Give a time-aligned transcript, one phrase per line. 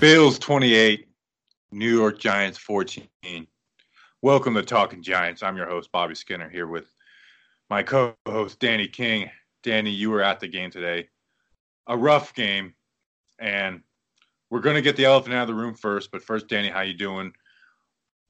[0.00, 1.08] Bills 28,
[1.72, 3.06] New York Giants 14.
[4.22, 5.42] Welcome to Talking Giants.
[5.42, 6.90] I'm your host, Bobby Skinner, here with
[7.68, 9.30] my co host, Danny King.
[9.62, 11.06] Danny, you were at the game today.
[11.86, 12.72] A rough game,
[13.40, 13.82] and
[14.48, 16.10] we're going to get the elephant out of the room first.
[16.10, 17.34] But first, Danny, how you doing?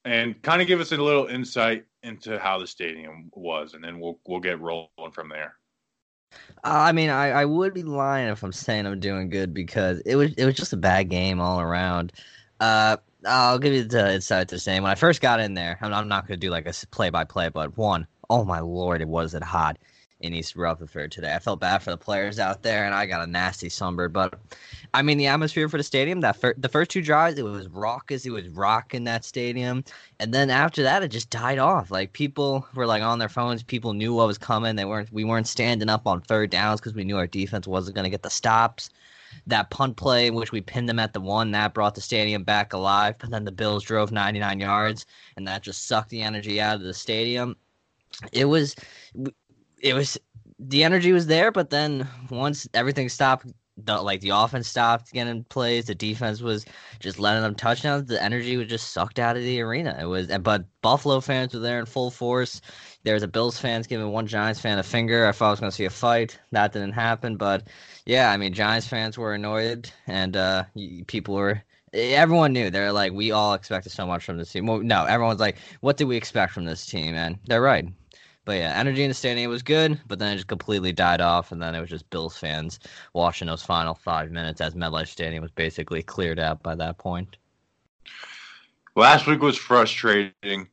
[0.04, 4.00] And kind of give us a little insight into how the stadium was, and then
[4.00, 5.59] we'll we'll get rolling from there.
[6.62, 10.00] Uh, I mean, I, I would be lying if I'm saying I'm doing good because
[10.00, 12.12] it was it was just a bad game all around.
[12.60, 15.92] Uh, I'll give you the insight to say when I first got in there, I'm,
[15.92, 19.00] I'm not going to do like a play by play, but one, oh my lord,
[19.02, 19.78] it was it hot
[20.20, 21.34] in East Rutherford today.
[21.34, 24.12] I felt bad for the players out there, and I got a nasty sunburn.
[24.12, 24.38] But
[24.92, 27.68] I mean, the atmosphere for the stadium that fir- the first two drives, it was
[27.68, 28.26] raucous.
[28.26, 29.84] It was rocking that stadium,
[30.18, 31.90] and then after that, it just died off.
[31.90, 33.62] Like people were like on their phones.
[33.62, 34.76] People knew what was coming.
[34.76, 35.12] They weren't.
[35.12, 38.10] We weren't standing up on third downs because we knew our defense wasn't going to
[38.10, 38.90] get the stops.
[39.46, 42.42] That punt play in which we pinned them at the one that brought the stadium
[42.42, 46.60] back alive, but then the Bills drove 99 yards, and that just sucked the energy
[46.60, 47.56] out of the stadium.
[48.32, 48.74] It was
[49.80, 50.18] it was
[50.58, 53.46] the energy was there, but then once everything stopped,
[53.82, 56.66] the, like the offense stopped getting plays, the defense was
[56.98, 58.08] just letting them touchdowns.
[58.08, 59.96] The energy was just sucked out of the arena.
[59.98, 62.60] It was, but Buffalo fans were there in full force.
[63.04, 65.26] There was a Bills fans giving one Giants fan a finger.
[65.26, 66.38] I thought I was going to see a fight.
[66.52, 67.68] That didn't happen, but
[68.04, 70.64] yeah, I mean, Giants fans were annoyed, and uh,
[71.06, 74.66] people were everyone knew they're like we all expected so much from this team.
[74.66, 77.14] Well, no, everyone's like, what did we expect from this team?
[77.14, 77.86] And they're right.
[78.50, 81.52] But yeah, energy in the stadium was good, but then it just completely died off,
[81.52, 82.80] and then it was just Bills fans
[83.14, 87.36] watching those final five minutes as MetLife Stadium was basically cleared out by that point.
[88.96, 90.66] Last week was frustrating.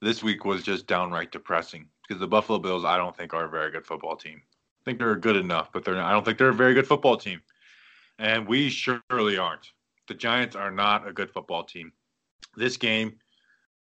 [0.00, 3.50] This week was just downright depressing because the Buffalo Bills, I don't think, are a
[3.50, 4.40] very good football team.
[4.80, 6.86] I think they're good enough, but they're not, I don't think they're a very good
[6.86, 7.42] football team,
[8.20, 9.72] and we surely aren't.
[10.06, 11.90] The Giants are not a good football team.
[12.54, 13.16] This game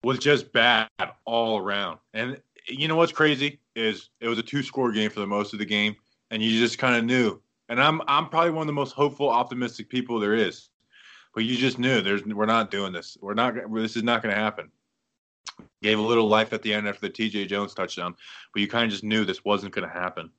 [0.02, 0.88] was just bad
[1.26, 5.20] all around, and you know what's crazy is it was a two score game for
[5.20, 5.96] the most of the game,
[6.30, 7.40] and you just kind of knew.
[7.68, 10.68] And I'm I'm probably one of the most hopeful, optimistic people there is.
[11.34, 13.16] But you just knew there's we're not doing this.
[13.20, 13.54] We're not.
[13.74, 14.70] This is not going to happen.
[15.82, 17.46] Gave a little life at the end after the T.J.
[17.46, 18.14] Jones touchdown,
[18.52, 20.30] but you kind of just knew this wasn't going to happen.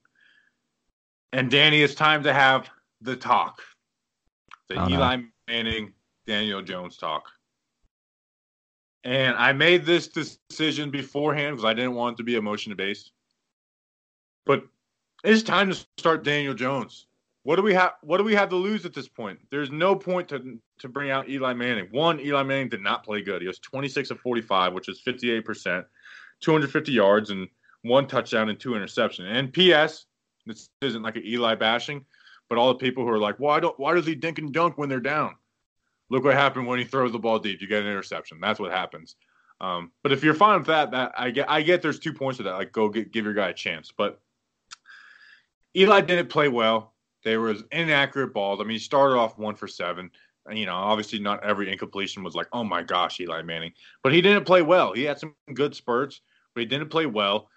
[1.33, 2.69] And Danny, it's time to have
[3.01, 3.61] the talk,
[4.69, 5.23] the oh, Eli no.
[5.47, 5.94] Manning,
[6.25, 7.25] Daniel Jones talk.
[9.03, 13.11] And I made this decision beforehand because I didn't want it to be emotion based.
[14.45, 14.63] But
[15.23, 17.07] it's time to start Daniel Jones.
[17.43, 17.93] What do we have?
[18.01, 19.39] What do we have to lose at this point?
[19.51, 21.87] There's no point to to bring out Eli Manning.
[21.91, 23.41] One, Eli Manning did not play good.
[23.41, 25.85] He was 26 of 45, which is 58 percent,
[26.41, 27.47] 250 yards, and
[27.83, 29.27] one touchdown and two interceptions.
[29.31, 30.05] And P.S.
[30.45, 32.05] This isn't like an Eli bashing,
[32.49, 34.77] but all the people who are like, why don't why does he dink and dunk
[34.77, 35.35] when they're down?
[36.09, 37.62] Look what happened when he throws the ball deep.
[37.62, 38.40] You get an interception.
[38.40, 39.16] That's what happens.
[39.59, 42.38] Um, but if you're fine with that, that I get, I get there's two points
[42.38, 42.53] to that.
[42.53, 43.91] Like, go get, give your guy a chance.
[43.95, 44.19] But
[45.75, 46.94] Eli didn't play well.
[47.23, 48.59] There was inaccurate balls.
[48.59, 50.12] I mean, he started off one for seven.
[50.50, 53.74] You know, obviously not every incompletion was like, oh my gosh, Eli Manning.
[54.01, 54.94] But he didn't play well.
[54.94, 56.22] He had some good spurts,
[56.53, 57.50] but he didn't play well.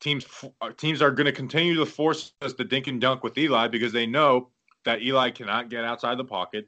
[0.00, 0.26] Teams
[0.60, 3.68] uh, teams are going to continue to force us to dink and dunk with Eli
[3.68, 4.50] because they know
[4.84, 6.66] that Eli cannot get outside the pocket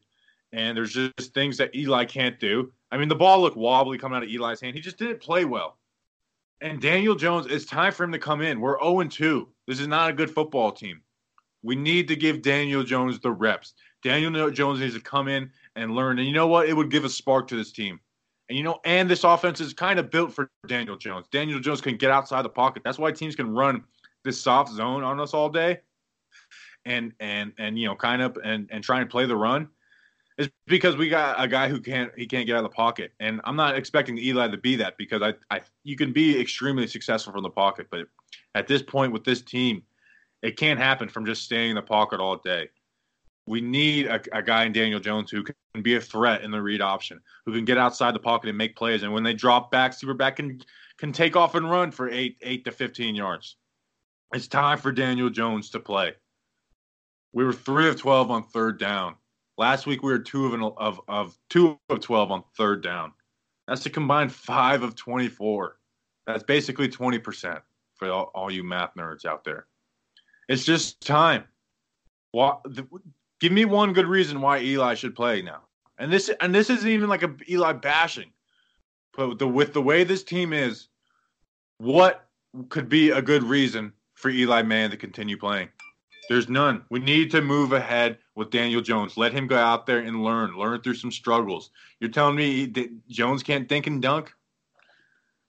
[0.54, 2.72] and there's just things that Eli can't do.
[2.92, 4.76] I mean, the ball looked wobbly coming out of Eli's hand.
[4.76, 5.78] He just didn't play well.
[6.60, 8.60] And Daniel Jones, it's time for him to come in.
[8.60, 9.48] We're 0 2.
[9.66, 11.02] This is not a good football team.
[11.64, 13.74] We need to give Daniel Jones the reps.
[14.04, 16.18] Daniel Jones needs to come in and learn.
[16.18, 16.68] And you know what?
[16.68, 17.98] It would give a spark to this team.
[18.48, 21.26] And you know, and this offense is kind of built for Daniel Jones.
[21.32, 22.82] Daniel Jones can get outside the pocket.
[22.84, 23.82] That's why teams can run
[24.22, 25.80] this soft zone on us all day,
[26.84, 29.68] and and and you know, kind of and and try and play the run
[30.36, 33.12] is because we got a guy who can't he can't get out of the pocket,
[33.20, 36.86] and I'm not expecting Eli to be that because I, I you can be extremely
[36.86, 38.06] successful from the pocket, but
[38.54, 39.82] at this point with this team,
[40.42, 42.68] it can't happen from just staying in the pocket all day.
[43.46, 46.62] We need a, a guy in Daniel Jones who can be a threat in the
[46.62, 49.70] read option, who can get outside the pocket and make plays, and when they drop
[49.70, 50.60] back, super back can
[50.98, 53.56] can take off and run for eight eight to fifteen yards.
[54.32, 56.14] It's time for Daniel Jones to play.
[57.32, 59.14] We were three of twelve on third down
[59.56, 63.12] Last week we were two of an, of of two of twelve on third down.
[63.68, 65.78] That's a combined five of twenty four.
[66.26, 67.60] That's basically twenty percent
[67.94, 69.66] for all, all, you math nerds out there.
[70.48, 71.44] It's just time.
[72.32, 72.86] Well, the,
[73.40, 75.60] give me one good reason why Eli should play now.
[75.98, 78.32] And this and this isn't even like a Eli bashing,
[79.16, 80.88] but the, with the way this team is,
[81.78, 82.26] what
[82.68, 85.68] could be a good reason for Eli Mann to continue playing?
[86.28, 86.84] There's none.
[86.88, 89.16] We need to move ahead with Daniel Jones.
[89.16, 91.70] Let him go out there and learn, learn through some struggles.
[92.00, 92.72] You're telling me
[93.08, 94.32] Jones can't dink and dunk?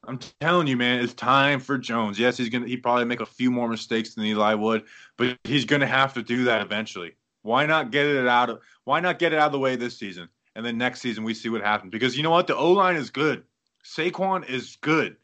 [0.07, 2.19] I'm telling you, man, it's time for Jones.
[2.19, 4.83] Yes, he's gonna he probably make a few more mistakes than Eli would,
[5.17, 7.15] but he's gonna have to do that eventually.
[7.41, 9.97] Why not get it out of why not get it out of the way this
[9.97, 10.29] season?
[10.55, 11.91] And then next season we see what happens.
[11.91, 12.47] Because you know what?
[12.47, 13.43] The O line is good.
[13.83, 15.17] Saquon is good.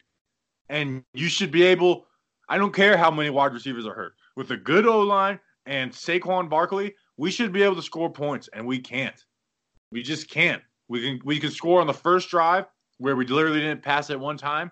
[0.68, 2.06] And you should be able
[2.48, 4.14] I don't care how many wide receivers are hurt.
[4.36, 8.48] With a good O line and Saquon Barkley, we should be able to score points,
[8.52, 9.20] and we can't.
[9.90, 10.62] We just can't.
[10.88, 12.66] We can we can score on the first drive
[12.98, 14.70] where we literally didn't pass it one time.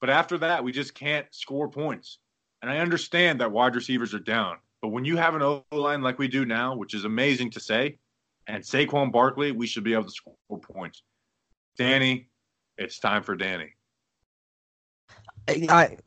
[0.00, 2.18] But after that, we just can't score points.
[2.62, 4.56] And I understand that wide receivers are down.
[4.82, 7.60] But when you have an O line like we do now, which is amazing to
[7.60, 7.98] say,
[8.46, 11.02] and Saquon Barkley, we should be able to score points.
[11.76, 12.28] Danny,
[12.78, 13.74] it's time for Danny.
[15.48, 15.98] I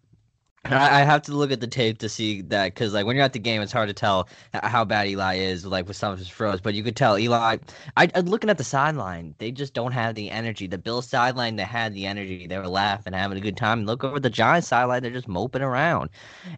[0.65, 3.33] I have to look at the tape to see that because, like, when you're at
[3.33, 6.29] the game, it's hard to tell how bad Eli is, like with some of his
[6.29, 6.61] throws.
[6.61, 7.57] But you could tell Eli.
[7.97, 10.67] I, I looking at the sideline, they just don't have the energy.
[10.67, 12.47] The Bills sideline, they had the energy.
[12.47, 13.85] They were laughing, having a good time.
[13.85, 16.09] Look over the Giants sideline, they're just moping around.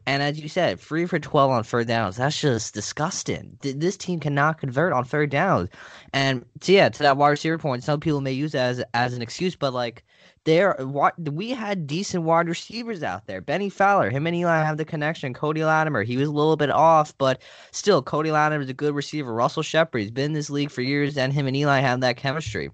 [0.06, 2.18] And as you said, free for twelve on third downs.
[2.18, 3.58] That's just disgusting.
[3.62, 5.70] This team cannot convert on third downs.
[6.14, 9.14] And so yeah, to that wide receiver point, some people may use that as as
[9.16, 10.04] an excuse, but like
[10.46, 10.78] there
[11.18, 13.42] we had decent wide receivers out there.
[13.42, 15.34] Bennie Fowler, him and Eli have the connection.
[15.34, 18.96] Cody Latimer, he was a little bit off, but still, Cody Latimer is a good
[18.96, 19.34] receiver.
[19.34, 22.18] Russell Shepard, he's been in this league for years, and him and Eli have that
[22.18, 22.72] chemistry.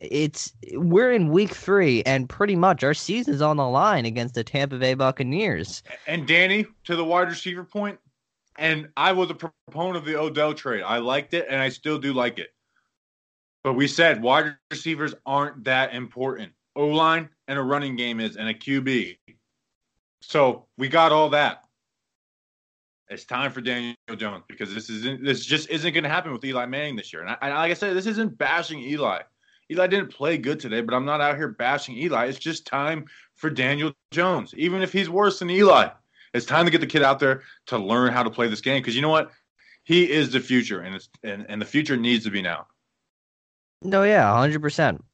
[0.00, 4.44] It's we're in week three, and pretty much our season's on the line against the
[4.44, 5.82] Tampa Bay Buccaneers.
[6.06, 7.98] And Danny, to the wide receiver point,
[8.58, 10.82] and I was a proponent of the Odell trade.
[10.82, 12.48] I liked it, and I still do like it.
[13.64, 16.52] But we said wide receivers aren't that important.
[16.76, 19.18] O line and a running game is and a QB.
[20.20, 21.64] So we got all that.
[23.08, 26.44] It's time for Daniel Jones because this isn't this just isn't going to happen with
[26.44, 27.22] Eli Manning this year.
[27.22, 29.20] And, I, and like I said, this isn't bashing Eli.
[29.70, 32.26] Eli didn't play good today, but I'm not out here bashing Eli.
[32.26, 35.88] It's just time for Daniel Jones, even if he's worse than Eli.
[36.34, 38.82] It's time to get the kid out there to learn how to play this game
[38.82, 39.30] because you know what?
[39.84, 42.66] He is the future, and it's and, and the future needs to be now.
[43.82, 45.04] No, yeah, hundred percent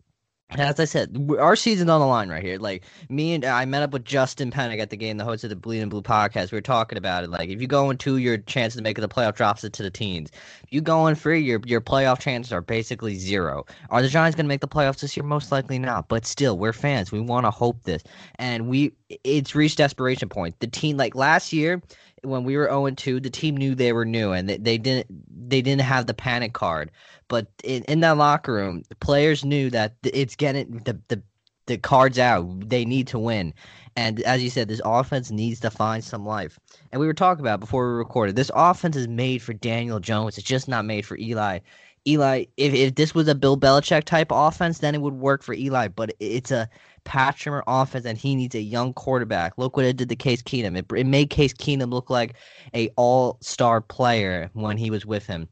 [0.56, 2.58] as I said, our season's on the line right here.
[2.58, 5.50] Like me and I met up with Justin Pennick at the game, the host of
[5.50, 6.52] the Bleeding Blue podcast.
[6.52, 7.30] We were talking about it.
[7.30, 9.82] Like if you go in two, your chances of making the playoff drops it to
[9.82, 10.30] the teens.
[10.62, 13.64] If you go in three, your your playoff chances are basically zero.
[13.90, 15.24] Are the Giants going to make the playoffs this year?
[15.24, 16.08] Most likely not.
[16.08, 17.12] But still, we're fans.
[17.12, 18.02] We want to hope this,
[18.36, 18.92] and we
[19.24, 20.58] it's reached desperation point.
[20.60, 21.82] The team like last year,
[22.22, 25.06] when we were 0 2, the team knew they were new and they, they didn't
[25.48, 26.90] they didn't have the panic card.
[27.28, 31.22] But in, in that locker room, the players knew that it's getting the, the
[31.66, 32.68] the cards out.
[32.68, 33.54] They need to win.
[33.96, 36.58] And as you said, this offense needs to find some life.
[36.90, 40.38] And we were talking about before we recorded, this offense is made for Daniel Jones.
[40.38, 41.60] It's just not made for Eli.
[42.06, 45.54] Eli, if, if this was a Bill Belichick type offense, then it would work for
[45.54, 45.86] Eli.
[45.88, 46.68] But it's a
[47.04, 49.56] Pat Shurmur offense, and he needs a young quarterback.
[49.56, 50.76] Look what it did to Case Keenum.
[50.76, 52.34] It, it made Case Keenum look like
[52.74, 55.48] a all star player when he was with him.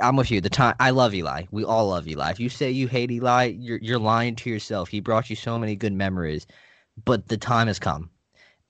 [0.00, 0.40] I'm with you.
[0.40, 1.44] The time I love Eli.
[1.50, 2.30] We all love Eli.
[2.30, 4.88] If you say you hate Eli, you're you're lying to yourself.
[4.88, 6.46] He brought you so many good memories,
[7.04, 8.10] but the time has come.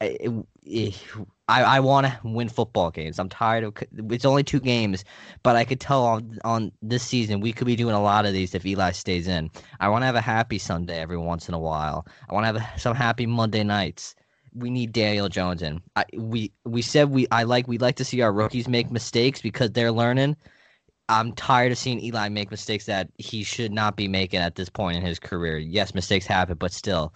[0.01, 0.33] It,
[0.65, 1.01] it,
[1.49, 3.19] I, I want to win football games.
[3.19, 3.75] I'm tired of
[4.11, 5.05] it's only two games,
[5.43, 8.33] but I could tell on on this season we could be doing a lot of
[8.33, 9.51] these if Eli stays in.
[9.81, 12.07] I want to have a happy Sunday every once in a while.
[12.29, 14.15] I want to have some happy Monday nights.
[14.55, 15.81] We need Daniel Jones in.
[15.97, 19.41] I, we we said we I like we like to see our rookies make mistakes
[19.41, 20.37] because they're learning.
[21.13, 24.71] I'm tired of seeing Eli make mistakes that he should not be making at this
[24.71, 25.59] point in his career.
[25.59, 27.13] Yes, mistakes happen, but still,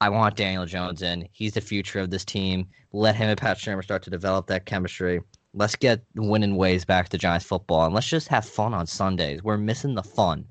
[0.00, 1.28] I want Daniel Jones in.
[1.32, 2.68] He's the future of this team.
[2.92, 5.22] Let him and Pat Shurmur start to develop that chemistry.
[5.54, 9.42] Let's get winning ways back to Giants football, and let's just have fun on Sundays.
[9.42, 10.46] We're missing the fun,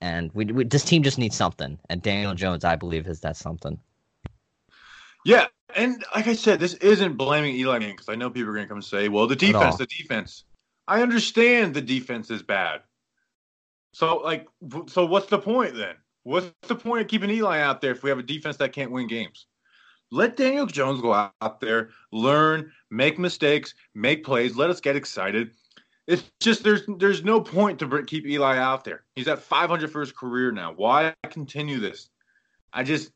[0.00, 1.80] and we, we this team just needs something.
[1.90, 3.76] And Daniel Jones, I believe, is that something.
[5.24, 8.66] Yeah, and like I said, this isn't blaming Eli because I know people are going
[8.66, 10.44] to come and say, "Well, the defense, the defense."
[10.88, 12.82] I understand the defense is bad.
[13.92, 14.46] So, like,
[14.88, 15.96] so what's the point then?
[16.22, 18.90] What's the point of keeping Eli out there if we have a defense that can't
[18.90, 19.46] win games?
[20.10, 24.54] Let Daniel Jones go out there, learn, make mistakes, make plays.
[24.56, 25.50] Let us get excited.
[26.06, 29.04] It's just there's there's no point to keep Eli out there.
[29.16, 30.72] He's at 500 for his career now.
[30.72, 32.10] Why continue this?
[32.72, 33.10] I just,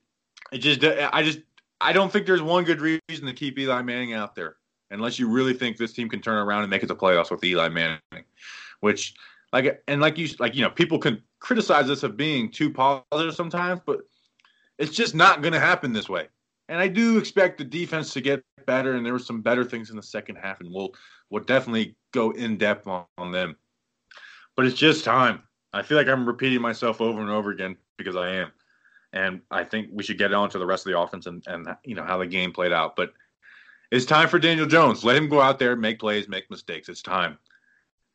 [0.51, 1.41] it just, I just,
[1.81, 4.57] I don't think there's one good reason to keep Eli Manning out there,
[4.91, 7.43] unless you really think this team can turn around and make it to playoffs with
[7.45, 8.01] Eli Manning,
[8.81, 9.15] which
[9.53, 13.35] like and like you like you know people can criticize us of being too positive
[13.35, 14.01] sometimes, but
[14.79, 16.29] it's just not going to happen this way.
[16.69, 19.91] And I do expect the defense to get better, and there were some better things
[19.91, 20.95] in the second half, and we'll
[21.31, 23.57] we'll definitely go in depth on, on them.
[24.57, 25.43] But it's just time.
[25.73, 28.53] I feel like I'm repeating myself over and over again because I am,
[29.13, 31.69] and I think we should get on to the rest of the offense and and
[31.85, 32.95] you know how the game played out.
[32.97, 33.13] But
[33.91, 35.05] it's time for Daniel Jones.
[35.05, 36.89] Let him go out there, make plays, make mistakes.
[36.89, 37.39] It's time.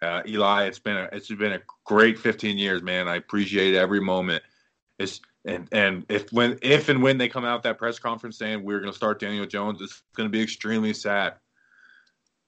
[0.01, 3.07] Uh, Eli, it's been a it's been a great 15 years, man.
[3.07, 4.43] I appreciate every moment.
[4.99, 8.63] It's and and if when if and when they come out that press conference saying
[8.63, 11.35] we're going to start Daniel Jones, it's going to be extremely sad.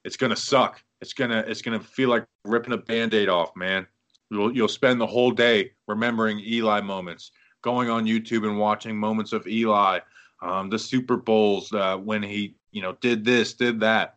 [0.04, 0.82] It's going to suck.
[1.00, 3.86] It's gonna it's gonna feel like ripping a band-aid off, man.
[4.30, 7.30] You'll you'll spend the whole day remembering Eli moments,
[7.62, 10.00] going on YouTube and watching moments of Eli,
[10.42, 14.16] um, the Super Bowls uh, when he you know did this, did that.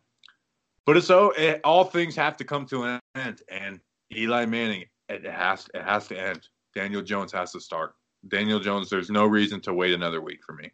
[0.86, 3.80] But it's so it, all things have to come to an end, and
[4.14, 6.48] Eli Manning it has it has to end.
[6.74, 7.94] Daniel Jones has to start.
[8.28, 10.70] Daniel Jones, there's no reason to wait another week for me.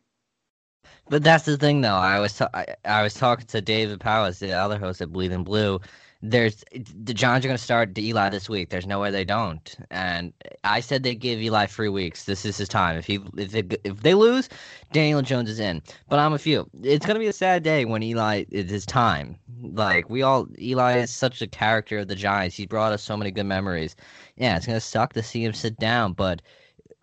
[1.09, 1.95] But that's the thing, though.
[1.95, 5.45] I was ta- I, I was talking to David Powers, the other host at Bleeding
[5.45, 5.81] Blue.
[6.21, 8.71] There's the Giants are going to start Eli this week.
[8.71, 9.77] There's no way they don't.
[9.91, 10.33] And
[10.65, 12.25] I said they give Eli three weeks.
[12.25, 12.97] This is his time.
[12.97, 14.49] If he if they, if they lose,
[14.93, 15.81] Daniel Jones is in.
[16.09, 16.69] But I'm a few.
[16.83, 19.39] It's going to be a sad day when Eli is his time.
[19.63, 22.57] Like we all, Eli is such a character of the Giants.
[22.57, 23.95] He brought us so many good memories.
[24.37, 26.43] Yeah, it's going to suck to see him sit down, but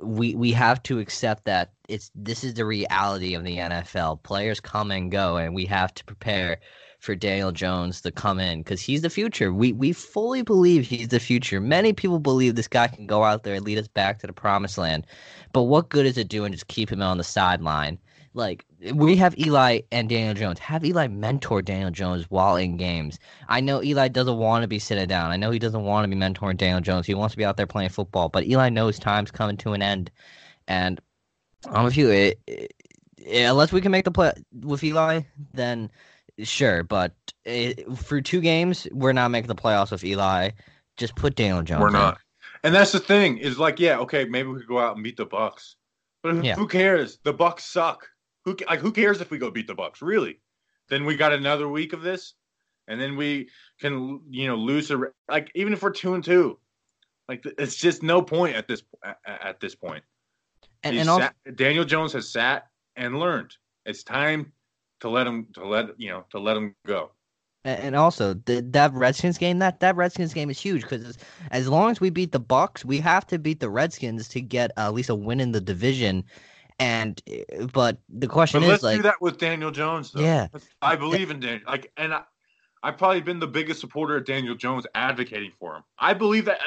[0.01, 4.23] we we have to accept that it's this is the reality of the NFL.
[4.23, 6.57] Players come and go, and we have to prepare
[7.05, 9.53] for Daniel Jones to come in because he's the future.
[9.53, 11.61] We we fully believe he's the future.
[11.61, 14.33] Many people believe this guy can go out there and lead us back to the
[14.33, 15.05] promised land.
[15.53, 17.99] But what good is it doing just keep him on the sideline?
[18.33, 20.59] Like we have Eli and Daniel Jones.
[20.59, 23.17] Have Eli mentor Daniel Jones while in games.
[23.47, 25.31] I know Eli doesn't want to be sitting down.
[25.31, 27.05] I know he doesn't want to be mentoring Daniel Jones.
[27.05, 28.27] He wants to be out there playing football.
[28.27, 30.11] But Eli knows time's coming to an end,
[30.67, 30.99] and
[31.69, 32.09] I'm with you.
[32.09, 32.73] It, it,
[33.25, 35.21] unless we can make the play with Eli,
[35.53, 35.89] then
[36.39, 36.83] sure.
[36.83, 37.13] But
[37.43, 40.51] it, for two games, we're not making the playoffs with Eli.
[40.97, 41.81] Just put Daniel Jones.
[41.81, 42.15] We're not.
[42.15, 42.19] In.
[42.65, 45.17] And that's the thing is like, yeah, okay, maybe we could go out and beat
[45.17, 45.75] the Bucks,
[46.23, 46.55] but yeah.
[46.55, 47.19] who cares?
[47.23, 48.07] The Bucks suck.
[48.43, 50.01] Who like who cares if we go beat the Bucks?
[50.01, 50.39] Really?
[50.89, 52.33] Then we got another week of this,
[52.87, 53.49] and then we
[53.79, 54.99] can you know lose a
[55.29, 56.59] like even if we're two and two,
[57.29, 58.81] like it's just no point at this
[59.25, 60.03] at this point.
[60.83, 63.55] And, and also, sat, Daniel Jones has sat and learned.
[63.85, 64.51] It's time
[65.05, 67.11] to let him to let you know to let him go.
[67.63, 71.17] And also, the, that Redskins game that that Redskins game is huge because
[71.51, 74.71] as long as we beat the Bucks, we have to beat the Redskins to get
[74.77, 76.23] uh, at least a win in the division.
[76.79, 80.11] And eh, but the question but is, let's like, do that with Daniel Jones.
[80.11, 80.21] Though.
[80.21, 80.47] Yeah,
[80.81, 81.61] I believe in Daniel.
[81.67, 82.21] Like, and I,
[82.83, 85.83] I've probably been the biggest supporter of Daniel Jones, advocating for him.
[85.97, 86.59] I believe that.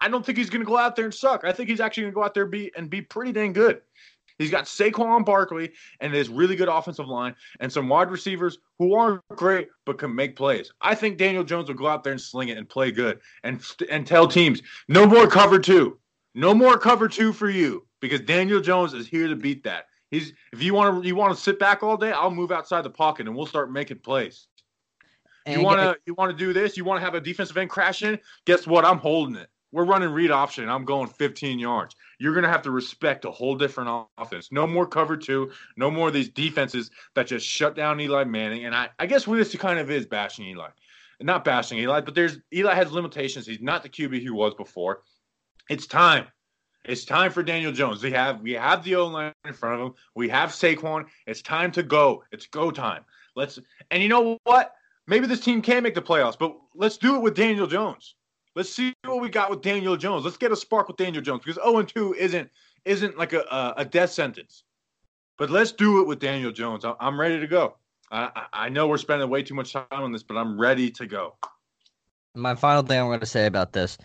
[0.00, 1.44] I don't think he's going to go out there and suck.
[1.44, 3.52] I think he's actually going to go out there and be and be pretty dang
[3.52, 3.82] good.
[4.40, 5.70] He's got Saquon Barkley
[6.00, 10.14] and his really good offensive line and some wide receivers who aren't great but can
[10.14, 10.72] make plays.
[10.80, 13.62] I think Daniel Jones will go out there and sling it and play good and
[13.90, 15.98] and tell teams no more cover two,
[16.34, 19.88] no more cover two for you because Daniel Jones is here to beat that.
[20.10, 22.82] He's if you want to you want to sit back all day, I'll move outside
[22.82, 24.46] the pocket and we'll start making plays.
[25.44, 26.78] And you want to you want to do this?
[26.78, 28.18] You want to have a defensive end crash in?
[28.46, 28.86] Guess what?
[28.86, 29.48] I'm holding it.
[29.72, 30.68] We're running read option.
[30.68, 31.94] I'm going 15 yards.
[32.20, 34.52] You're going to have to respect a whole different offense.
[34.52, 35.50] No more cover two.
[35.78, 38.66] No more of these defenses that just shut down Eli Manning.
[38.66, 40.68] And I, I guess what this kind of is bashing Eli.
[41.22, 43.46] Not bashing Eli, but there's Eli has limitations.
[43.46, 45.00] He's not the QB he was before.
[45.70, 46.26] It's time.
[46.84, 48.02] It's time for Daniel Jones.
[48.02, 49.94] We have we have the O line in front of him.
[50.14, 51.06] We have Saquon.
[51.26, 52.22] It's time to go.
[52.32, 53.04] It's go time.
[53.34, 53.58] Let's
[53.90, 54.72] and you know what?
[55.06, 58.14] Maybe this team can make the playoffs, but let's do it with Daniel Jones.
[58.56, 60.24] Let's see what we got with Daniel Jones.
[60.24, 62.50] Let's get a spark with Daniel Jones because 0 and 2 isn't
[62.84, 64.64] isn't like a a death sentence.
[65.38, 66.84] But let's do it with Daniel Jones.
[66.84, 67.76] I'm ready to go.
[68.10, 71.06] I I know we're spending way too much time on this, but I'm ready to
[71.06, 71.36] go.
[72.34, 73.96] My final thing I'm going to say about this: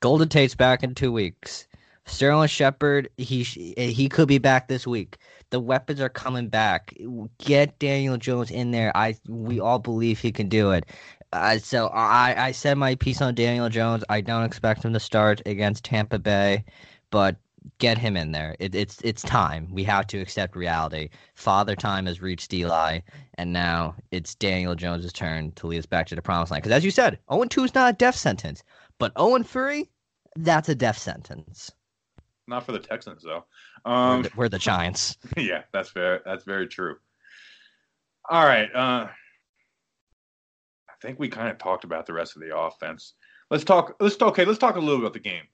[0.00, 1.66] Golden Tate's back in two weeks.
[2.04, 5.18] Sterling Shepard, he he could be back this week.
[5.50, 6.92] The weapons are coming back.
[7.38, 8.90] Get Daniel Jones in there.
[8.96, 10.84] I we all believe he can do it.
[11.32, 14.04] Uh, so I I said my piece on Daniel Jones.
[14.08, 16.64] I don't expect him to start against Tampa Bay,
[17.10, 17.36] but
[17.78, 18.56] get him in there.
[18.58, 19.68] It, it's it's time.
[19.72, 21.08] We have to accept reality.
[21.34, 23.00] Father time has reached Eli,
[23.36, 26.62] and now it's Daniel Jones' turn to lead us back to the promised land.
[26.62, 28.62] Because as you said, 0 2 is not a death sentence,
[28.98, 29.88] but 0 3,
[30.36, 31.70] that's a death sentence.
[32.46, 33.44] Not for the Texans though.
[33.84, 35.16] Um, we're, the, we're the Giants.
[35.36, 36.96] yeah, that's very that's very true.
[38.28, 38.68] All right.
[38.74, 39.08] Uh,
[41.02, 43.14] think we kind of talked about the rest of the offense.
[43.50, 43.96] Let's talk.
[44.00, 44.44] Let's okay.
[44.44, 45.44] Let's talk a little about the game.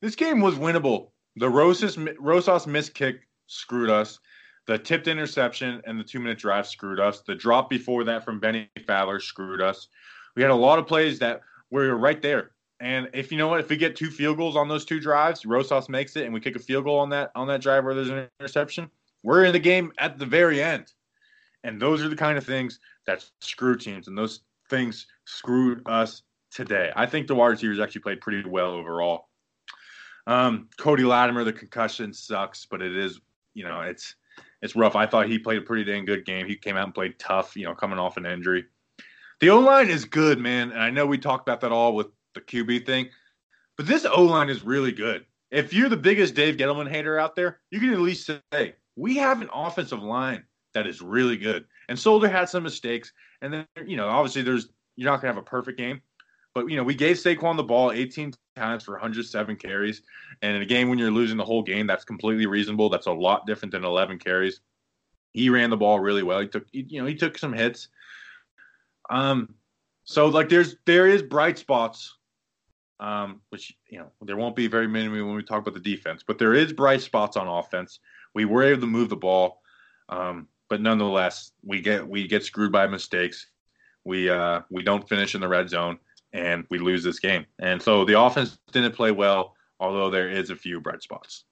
[0.00, 1.10] This game was winnable.
[1.36, 4.20] The Rosas Rosas missed kick screwed us.
[4.66, 7.22] The tipped interception and the two minute drive screwed us.
[7.22, 9.88] The drop before that from Bennie Fowler screwed us.
[10.34, 11.40] We had a lot of plays that
[11.70, 12.50] we were right there.
[12.80, 15.46] And if you know what, if we get two field goals on those two drives,
[15.46, 17.94] Rosas makes it, and we kick a field goal on that on that drive where
[17.94, 18.90] there's an interception,
[19.22, 20.92] we're in the game at the very end.
[21.64, 26.22] And those are the kind of things that screw teams, and those things screwed us
[26.50, 26.92] today.
[26.96, 29.28] I think the wide receivers actually played pretty well overall.
[30.26, 33.20] Um, Cody Latimer, the concussion sucks, but it is,
[33.54, 34.14] you know, it's
[34.62, 34.96] it's rough.
[34.96, 36.46] I thought he played a pretty dang good game.
[36.46, 38.64] He came out and played tough, you know, coming off an injury.
[39.40, 42.08] The O line is good, man, and I know we talked about that all with
[42.34, 43.08] the QB thing,
[43.76, 45.26] but this O line is really good.
[45.50, 49.16] If you're the biggest Dave Gettleman hater out there, you can at least say we
[49.16, 50.42] have an offensive line
[50.74, 51.64] that is really good.
[51.88, 53.12] And Solder had some mistakes,
[53.42, 56.00] and then you know, obviously, there's you're not gonna have a perfect game,
[56.54, 60.02] but you know, we gave Saquon the ball 18 times for 107 carries,
[60.42, 62.88] and in a game when you're losing the whole game, that's completely reasonable.
[62.88, 64.60] That's a lot different than 11 carries.
[65.32, 66.40] He ran the ball really well.
[66.40, 67.88] He took, you know, he took some hits.
[69.10, 69.54] Um,
[70.04, 72.16] so like there's there is bright spots,
[73.00, 76.24] um, which you know there won't be very many when we talk about the defense,
[76.26, 78.00] but there is bright spots on offense.
[78.34, 79.60] We were able to move the ball,
[80.08, 83.46] um, but nonetheless, we get we get screwed by mistakes.
[84.04, 85.98] We uh, we don't finish in the red zone,
[86.32, 87.46] and we lose this game.
[87.58, 91.44] And so the offense didn't play well, although there is a few bright spots.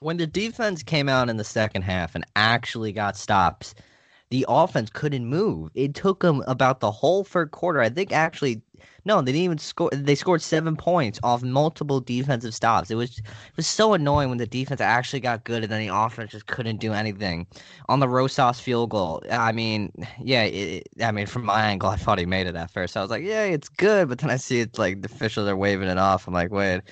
[0.00, 3.74] When the defense came out in the second half and actually got stops,
[4.30, 5.70] the offense couldn't move.
[5.74, 7.80] It took them about the whole third quarter.
[7.80, 8.62] I think actually
[9.04, 9.90] no, they didn't even score.
[9.92, 12.90] They scored seven points off multiple defensive stops.
[12.90, 15.94] It was it was so annoying when the defense actually got good and then the
[15.94, 17.46] offense just couldn't do anything.
[17.88, 21.96] On the Rosas field goal, I mean, yeah, it, I mean, from my angle, I
[21.96, 22.96] thought he made it at first.
[22.96, 25.56] I was like, yeah, it's good, but then I see it's like the officials are
[25.56, 26.26] waving it off.
[26.26, 26.82] I'm like, wait,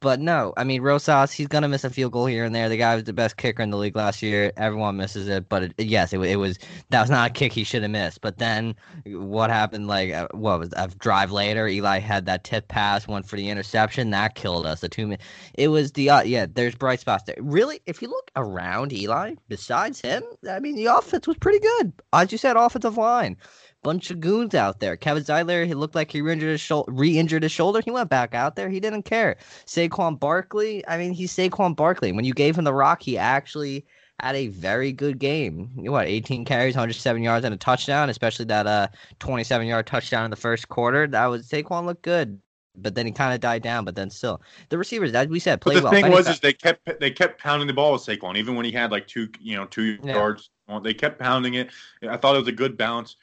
[0.00, 2.68] but no, I mean, Rosas, he's gonna miss a field goal here and there.
[2.68, 4.52] The guy was the best kicker in the league last year.
[4.56, 6.58] Everyone misses it, but it, yes, it, it was
[6.90, 8.20] that was not a kick he should have missed.
[8.20, 8.74] But then
[9.06, 9.86] what happened?
[9.86, 11.61] Like, uh, what was a drive later?
[11.68, 14.80] Eli had that tip pass, one for the interception that killed us.
[14.80, 15.16] The two
[15.54, 16.46] it was the uh, yeah.
[16.52, 17.36] There's bright spots there.
[17.40, 21.92] Really, if you look around Eli, besides him, I mean, the offense was pretty good.
[22.12, 23.36] As you said, offensive line,
[23.82, 24.96] bunch of goons out there.
[24.96, 27.80] Kevin Zeitler, he looked like he re-injured his, re-injured his shoulder.
[27.84, 28.68] He went back out there.
[28.68, 29.36] He didn't care.
[29.66, 32.12] Saquon Barkley, I mean, he's Saquon Barkley.
[32.12, 33.84] When you gave him the rock, he actually
[34.22, 35.70] had a very good game.
[35.76, 40.24] you What, 18 carries, 107 yards, and a touchdown, especially that uh 27 yard touchdown
[40.24, 41.06] in the first quarter.
[41.06, 42.40] That was Saquon looked good.
[42.74, 43.84] But then he kind of died down.
[43.84, 46.02] But then still, the receivers, as we said, played but the well.
[46.02, 48.72] thing was, is they kept they kept pounding the ball with Saquon, even when he
[48.72, 50.14] had like two, you know, two Yeah.
[50.14, 50.50] yards.
[50.82, 51.70] They kept pounding it.
[52.08, 53.16] I thought it was a good balance.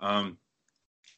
[0.00, 0.38] Um,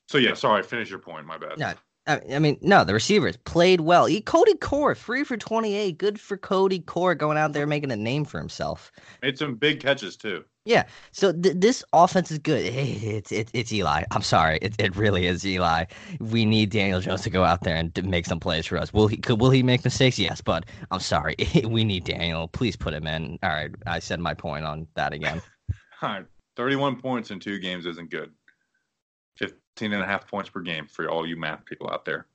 [0.07, 1.27] so yeah, sorry, finish your point.
[1.27, 1.59] My bad.
[1.59, 1.73] No,
[2.09, 4.07] I, I mean, no, the receivers played well.
[4.07, 5.99] He, Cody Core, three for 28.
[5.99, 8.91] Good for Cody Core going out there making a name for himself.
[9.23, 10.45] Made some big catches too.
[10.65, 10.85] Yeah.
[11.13, 12.65] So th- this offense is good.
[12.65, 14.05] It's it, it's Eli.
[14.11, 15.85] I'm sorry, it, it really is Eli.
[16.21, 18.93] We need Daniel Jones to go out there and make some plays for us.
[18.93, 19.17] Will he?
[19.17, 20.19] Could, will he make mistakes?
[20.19, 21.37] Yes, but I'm sorry.
[21.65, 22.49] we need Daniel.
[22.49, 23.39] Please put him in.
[23.43, 25.41] All right, I said my point on that again.
[26.03, 26.25] All right,
[26.57, 28.31] 31 points in two games isn't good.
[29.79, 32.27] 15 and a half points per game for all you math people out there.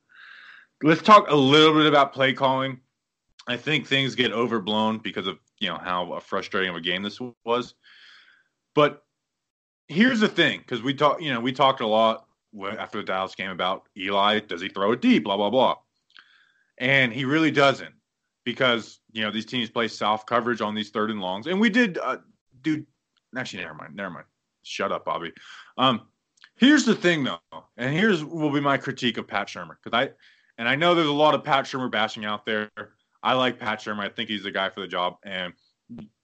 [0.82, 2.79] Let's talk a little bit about play calling.
[3.47, 7.19] I think things get overblown because of you know how frustrating of a game this
[7.43, 7.73] was.
[8.73, 9.03] But
[9.89, 12.27] here's the thing, because we talked, you know, we talked a lot
[12.79, 14.39] after the Dallas game about Eli.
[14.39, 15.25] Does he throw it deep?
[15.25, 15.75] Blah blah blah.
[16.77, 17.93] And he really doesn't,
[18.45, 21.69] because you know these teams play soft coverage on these third and longs, and we
[21.69, 22.19] did uh,
[22.62, 22.86] do.
[23.36, 23.95] Actually, never mind.
[23.95, 24.25] Never mind.
[24.63, 25.34] Shut up, Bobby.
[25.77, 26.03] Um,
[26.63, 27.39] here's the thing, though,
[27.78, 30.12] and here's will be my critique of Pat Shurmur, because I
[30.58, 32.69] and I know there's a lot of Pat Shurmur bashing out there.
[33.21, 34.02] I like Pat Shurmur.
[34.02, 35.54] I think he's the guy for the job, and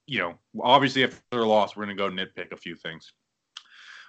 [0.08, 3.14] you know, obviously after a loss, we're going to go nitpick a few things.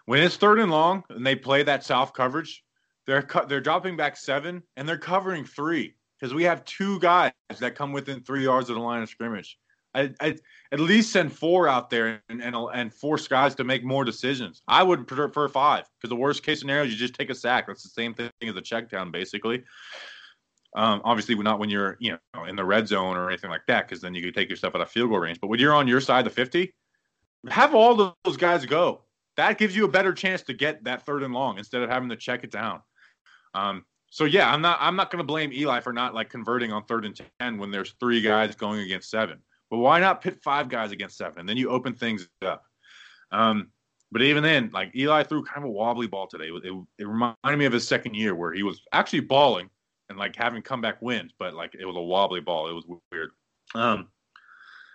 [0.06, 2.64] When it's third and long and they play that soft coverage,
[3.06, 7.32] they're cu- they're dropping back seven and they're covering three because we have two guys
[7.58, 9.58] that come within three yards of the line of scrimmage.
[9.94, 10.36] I, I
[10.72, 14.62] at least send four out there and, and and force guys to make more decisions.
[14.68, 17.66] I would prefer five because the worst case scenario is you just take a sack.
[17.66, 19.64] That's the same thing as a check down, basically.
[20.76, 23.88] Um, obviously, not when you're you know in the red zone or anything like that,
[23.88, 25.40] because then you could take yourself out of field goal range.
[25.40, 26.72] But when you're on your side of the 50,
[27.48, 29.02] have all those guys go.
[29.36, 32.10] That gives you a better chance to get that third and long instead of having
[32.10, 32.82] to check it down.
[33.54, 36.72] Um, so yeah, I'm not I'm not going to blame Eli for not like converting
[36.72, 39.40] on third and ten when there's three guys going against seven.
[39.70, 41.40] But why not pit five guys against seven?
[41.40, 42.64] And then you open things up.
[43.30, 43.70] Um,
[44.12, 46.46] but even then, like Eli threw kind of a wobbly ball today.
[46.46, 49.70] It, it, it reminded me of his second year where he was actually balling
[50.08, 52.68] and like having comeback wins, but like it was a wobbly ball.
[52.68, 53.30] It was weird.
[53.74, 54.08] Um,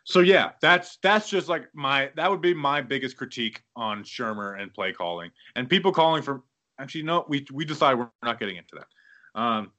[0.03, 4.61] So yeah, that's that's just like my that would be my biggest critique on Shurmur
[4.61, 6.43] and play calling and people calling for
[6.79, 9.41] actually no we we decide we're not getting into that.
[9.41, 9.71] Um,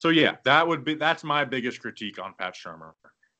[0.00, 2.92] so yeah, that would be that's my biggest critique on Pat Shurmur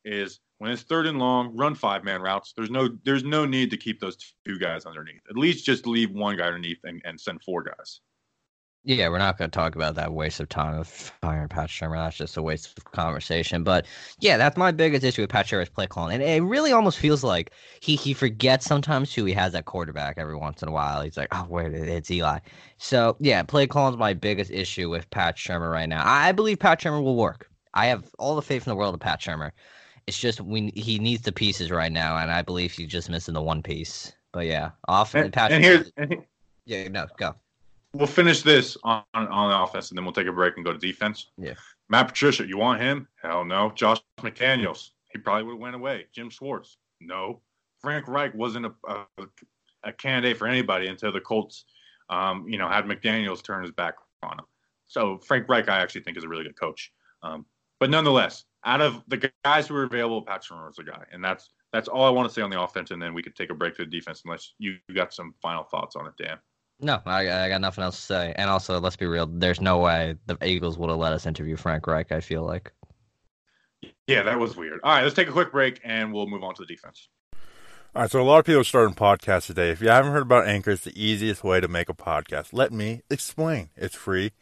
[0.04, 2.54] is when it's third and long, run five man routes.
[2.56, 5.20] There's no there's no need to keep those two guys underneath.
[5.28, 8.00] At least just leave one guy underneath and, and send four guys.
[8.82, 11.96] Yeah, we're not going to talk about that waste of time of firing Pat Shurmur.
[11.96, 13.62] That's just a waste of conversation.
[13.62, 13.84] But
[14.20, 17.22] yeah, that's my biggest issue with Pat Shurmur's play calling, and it really almost feels
[17.22, 17.50] like
[17.80, 21.02] he he forgets sometimes who he has that quarterback every once in a while.
[21.02, 22.38] He's like, oh, where it's Eli.
[22.78, 26.02] So yeah, play calling is my biggest issue with Pat Shurmur right now.
[26.06, 27.50] I believe Pat Shurmur will work.
[27.74, 29.50] I have all the faith in the world of Pat Shurmur.
[30.06, 33.34] It's just we he needs the pieces right now, and I believe he's just missing
[33.34, 34.12] the one piece.
[34.32, 35.52] But yeah, off and, Pat.
[35.52, 36.24] And here, and
[36.66, 37.34] yeah, no, go
[37.94, 40.72] we'll finish this on, on the offense and then we'll take a break and go
[40.72, 41.30] to defense.
[41.38, 41.54] Yeah.
[41.88, 43.08] Matt Patricia, you want him?
[43.22, 43.70] Hell no.
[43.74, 46.06] Josh McDaniels, he probably would have went away.
[46.12, 47.40] Jim Schwartz, no.
[47.80, 49.04] Frank Reich wasn't a, a,
[49.84, 51.64] a candidate for anybody until the Colts,
[52.10, 54.46] um, you know, had McDaniels turn his back on him.
[54.86, 56.92] So Frank Reich, I actually think is a really good coach.
[57.22, 57.46] Um,
[57.78, 61.24] but nonetheless, out of the guys who were available, Pat Shurmur was the guy, and
[61.24, 62.90] that's that's all I want to say on the offense.
[62.90, 65.64] And then we could take a break to the defense, unless you got some final
[65.64, 66.38] thoughts on it, Dan.
[66.80, 68.34] No, I, I got nothing else to say.
[68.36, 69.26] And also, let's be real.
[69.26, 72.12] There's no way the Eagles would have let us interview Frank Reich.
[72.12, 72.72] I feel like.
[74.06, 74.80] Yeah, that was weird.
[74.82, 77.08] All right, let's take a quick break and we'll move on to the defense.
[77.96, 79.70] All right, so a lot of people are starting podcasts today.
[79.70, 82.48] If you haven't heard about Anchor, it's the easiest way to make a podcast.
[82.52, 83.70] Let me explain.
[83.76, 84.32] It's free.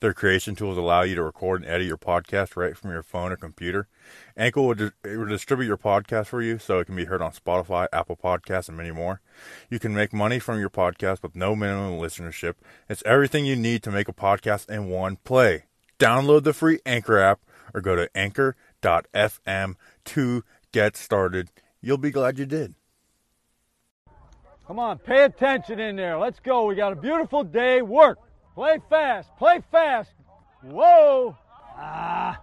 [0.00, 3.30] Their creation tools allow you to record and edit your podcast right from your phone
[3.30, 3.86] or computer.
[4.34, 7.32] Anchor will, di- will distribute your podcast for you so it can be heard on
[7.32, 9.20] Spotify, Apple Podcasts, and many more.
[9.68, 12.54] You can make money from your podcast with no minimum listenership.
[12.88, 15.64] It's everything you need to make a podcast in one play.
[15.98, 17.40] Download the free Anchor app
[17.74, 19.74] or go to anchor.fm
[20.06, 21.50] to get started.
[21.82, 22.74] You'll be glad you did.
[24.72, 26.16] Come on, pay attention in there.
[26.16, 26.64] Let's go.
[26.64, 27.82] We got a beautiful day.
[27.82, 28.18] Work.
[28.54, 29.28] Play fast.
[29.36, 30.12] Play fast.
[30.62, 31.36] Whoa.
[31.76, 32.40] Ah.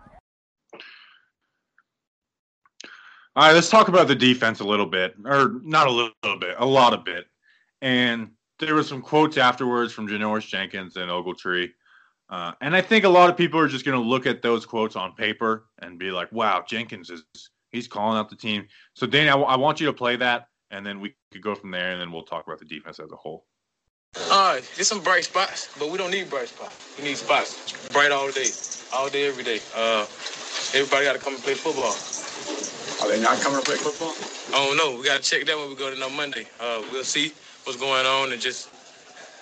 [3.36, 6.38] All right, let's talk about the defense a little bit, or not a little, little
[6.38, 7.26] bit, a lot of bit.
[7.82, 11.72] And there were some quotes afterwards from Janoris Jenkins and Ogletree.
[12.30, 14.68] Uh, and I think a lot of people are just going to look at those
[14.68, 17.24] quotes on paper and be like, wow, Jenkins is,
[17.72, 18.68] he's calling out the team.
[18.94, 21.55] So, Danny, I, w- I want you to play that and then we could go
[21.55, 23.45] from there, and then we'll talk about the defense as a whole.
[24.32, 26.75] All right, there's some bright spots, but we don't need bright spots.
[26.97, 28.49] We need spots bright all day,
[28.93, 29.60] all day, every day.
[29.75, 30.05] Uh,
[30.73, 31.95] everybody got to come and play football.
[33.01, 34.13] Are they not coming to play football?
[34.53, 34.97] I don't know.
[34.99, 36.47] We got to check that when we go to no Monday.
[36.60, 38.69] Uh, we'll see what's going on and just,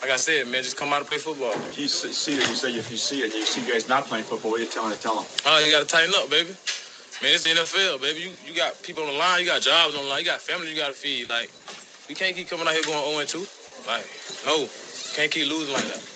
[0.02, 1.54] like I said, man, just come out and play football.
[1.70, 4.26] If you see it, you say if you see it, you see guys not playing
[4.26, 5.26] football, what are you telling to tell them?
[5.46, 6.56] Oh, you got to tighten up, baby.
[7.22, 8.20] Man, it's the NFL, baby.
[8.20, 10.40] You you got people on the line, you got jobs on the line, you got
[10.40, 11.30] family you got to feed.
[11.30, 11.52] Like,
[12.08, 13.48] we can't keep coming out here going 0 2.
[13.88, 14.06] Like,
[14.46, 14.70] no,
[15.16, 16.08] can't keep losing like that.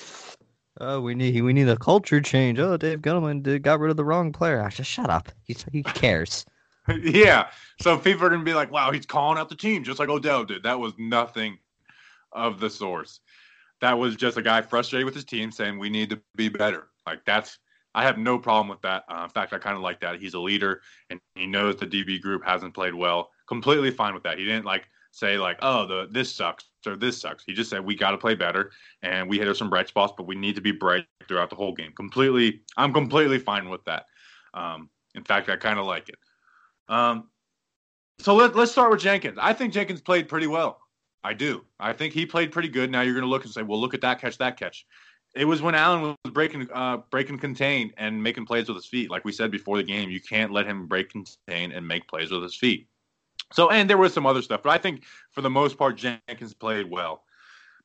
[0.80, 2.60] Oh, we need we need a culture change.
[2.60, 4.62] Oh, Dave Gettleman did, got rid of the wrong player.
[4.62, 5.30] I Just shut up.
[5.44, 6.46] He's, he cares.
[7.02, 7.48] yeah.
[7.80, 10.46] So people are gonna be like, "Wow, he's calling out the team just like Odell
[10.46, 11.58] did." That was nothing
[12.32, 13.22] of the source.
[13.82, 16.90] That was just a guy frustrated with his team saying, "We need to be better."
[17.08, 17.58] Like that's
[17.94, 19.04] I have no problem with that.
[19.10, 20.20] Uh, in fact, I kind of like that.
[20.20, 23.32] He's a leader and he knows the DB group hasn't played well.
[23.48, 24.38] Completely fine with that.
[24.38, 27.86] He didn't like say like, "Oh, the this sucks" or "This sucks." He just said,
[27.86, 30.62] "We got to play better, and we hit some bright spots, but we need to
[30.62, 34.06] be bright throughout the whole game." Completely, I'm completely fine with that.
[34.54, 36.16] Um, in fact, I kind of like it.
[36.88, 37.30] Um,
[38.20, 39.38] so let, let's start with Jenkins.
[39.42, 40.80] I think Jenkins played pretty well.
[41.24, 41.66] I do.
[41.80, 42.90] I think he played pretty good.
[42.90, 44.86] Now you're going to look and say, "Well, look at that catch, that catch."
[45.34, 49.10] It was when Allen was breaking, uh, breaking contain and making plays with his feet.
[49.10, 52.32] Like we said before the game, you can't let him break contain and make plays
[52.32, 52.88] with his feet.
[53.54, 56.54] So, and there was some other stuff, but I think for the most part, Jenkins
[56.54, 57.24] played well.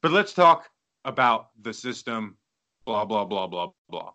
[0.00, 0.68] But let's talk
[1.04, 2.36] about the system.
[2.84, 4.12] Blah blah blah blah blah.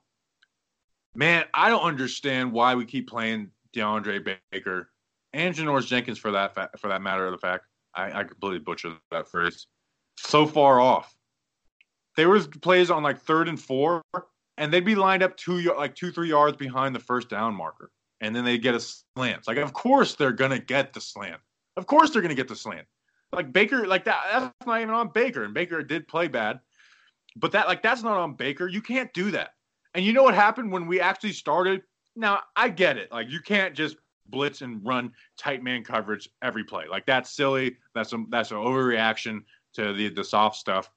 [1.13, 4.91] Man, I don't understand why we keep playing DeAndre Baker
[5.34, 7.65] and Janoris Jenkins for that fa- for that matter of the fact.
[7.94, 9.67] I, I completely butchered that phrase.
[10.17, 11.13] So far off
[12.15, 14.02] there was plays on like third and four,
[14.58, 17.91] and they'd be lined up two like two three yards behind the first down marker,
[18.19, 19.47] and then they get a slant.
[19.47, 21.41] Like, of course they're gonna get the slant.
[21.78, 22.88] Of course they're gonna get the slant.
[23.32, 24.24] Like Baker, like that.
[24.32, 26.60] That's not even on Baker, and Baker did play bad,
[27.38, 28.67] but that like that's not on Baker.
[28.67, 29.52] You can't do that.
[29.93, 31.82] And you know what happened when we actually started?
[32.15, 33.12] Now I get it.
[33.12, 33.97] Like you can't just
[34.28, 36.88] blitz and run tight man coverage every play.
[36.89, 37.78] Like that's silly.
[37.95, 39.43] That's a that's an overreaction
[39.74, 40.89] to the the soft stuff.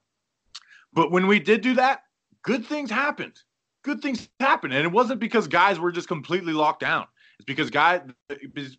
[0.94, 2.04] But when we did do that,
[2.42, 3.40] good things happened.
[3.82, 4.72] Good things happened.
[4.72, 7.06] And it wasn't because guys were just completely locked down.
[7.38, 8.00] It's because guy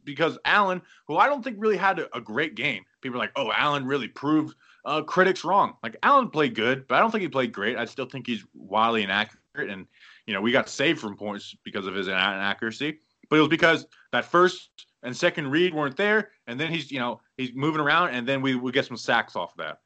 [0.03, 2.83] because Allen, who I don't think really had a, a great game.
[3.01, 5.75] People are like, oh, Allen really proved uh, critics wrong.
[5.83, 7.77] Like Allen played good, but I don't think he played great.
[7.77, 9.85] I still think he's wildly inaccurate, and
[10.25, 12.99] you know we got saved from points because of his inaccuracy.
[13.29, 14.69] But it was because that first
[15.03, 18.41] and second read weren't there, and then he's you know he's moving around, and then
[18.41, 19.79] we we get some sacks off of that.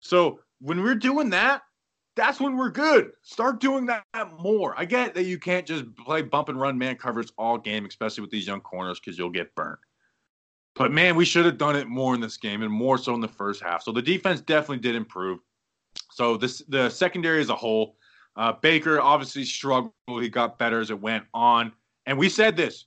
[0.00, 1.62] So when we're doing that,
[2.16, 3.12] that's when we're good.
[3.22, 4.04] Start doing that
[4.40, 4.74] more.
[4.76, 8.22] I get that you can't just play bump and run man covers all game, especially
[8.22, 9.78] with these young corners, because you'll get burned.
[10.74, 13.20] But man, we should have done it more in this game and more so in
[13.20, 13.82] the first half.
[13.82, 15.38] So the defense definitely did improve.
[16.10, 17.96] So this the secondary as a whole,
[18.36, 19.92] uh, Baker obviously struggled.
[20.08, 21.72] He got better as it went on,
[22.06, 22.86] and we said this: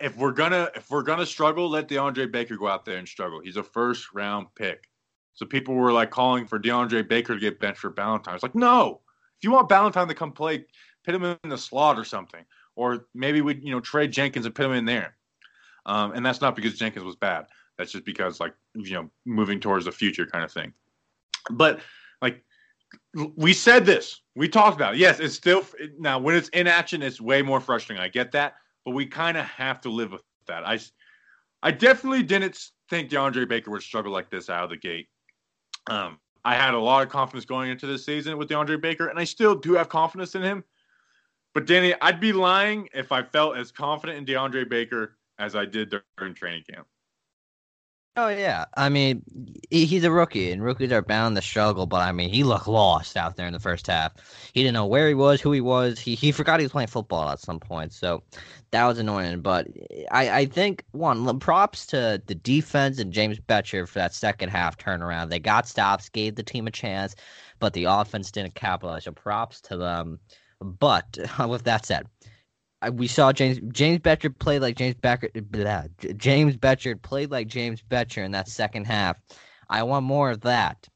[0.00, 3.40] if we're gonna if we're gonna struggle, let DeAndre Baker go out there and struggle.
[3.40, 4.88] He's a first round pick.
[5.38, 8.34] So people were like calling for DeAndre Baker to get benched for Ballentine.
[8.34, 9.02] It's like, no.
[9.36, 10.64] If you want Ballentine to come play,
[11.04, 12.44] put him in the slot or something.
[12.74, 15.14] Or maybe we, you know, trade Jenkins and put him in there.
[15.86, 17.46] Um, and that's not because Jenkins was bad.
[17.76, 20.72] That's just because, like, you know, moving towards the future kind of thing.
[21.52, 21.82] But
[22.20, 22.42] like
[23.36, 24.98] we said this, we talked about it.
[24.98, 25.64] Yes, it's still
[26.00, 28.02] now when it's in action, it's way more frustrating.
[28.02, 30.66] I get that, but we kind of have to live with that.
[30.66, 30.80] I,
[31.62, 32.58] I definitely didn't
[32.90, 35.08] think DeAndre Baker would struggle like this out of the gate.
[35.88, 39.18] Um, I had a lot of confidence going into this season with DeAndre Baker, and
[39.18, 40.64] I still do have confidence in him.
[41.54, 45.64] But Danny, I'd be lying if I felt as confident in DeAndre Baker as I
[45.64, 46.86] did during training camp.
[48.20, 49.22] Oh yeah, I mean
[49.70, 51.86] he's a rookie, and rookies are bound to struggle.
[51.86, 54.12] But I mean, he looked lost out there in the first half.
[54.52, 56.00] He didn't know where he was, who he was.
[56.00, 57.92] He he forgot he was playing football at some point.
[57.92, 58.24] So
[58.72, 59.40] that was annoying.
[59.40, 59.68] But
[60.10, 64.76] I I think one props to the defense and James Bettcher for that second half
[64.78, 65.30] turnaround.
[65.30, 67.14] They got stops, gave the team a chance,
[67.60, 69.04] but the offense didn't capitalize.
[69.04, 70.18] So props to them.
[70.60, 72.08] But with that said,
[72.92, 75.28] we saw James James Bettcher play like James Becker.
[75.34, 75.84] Blah,
[76.16, 79.18] James Bettcher played like James Bettcher in that second half.
[79.68, 80.88] I want more of that,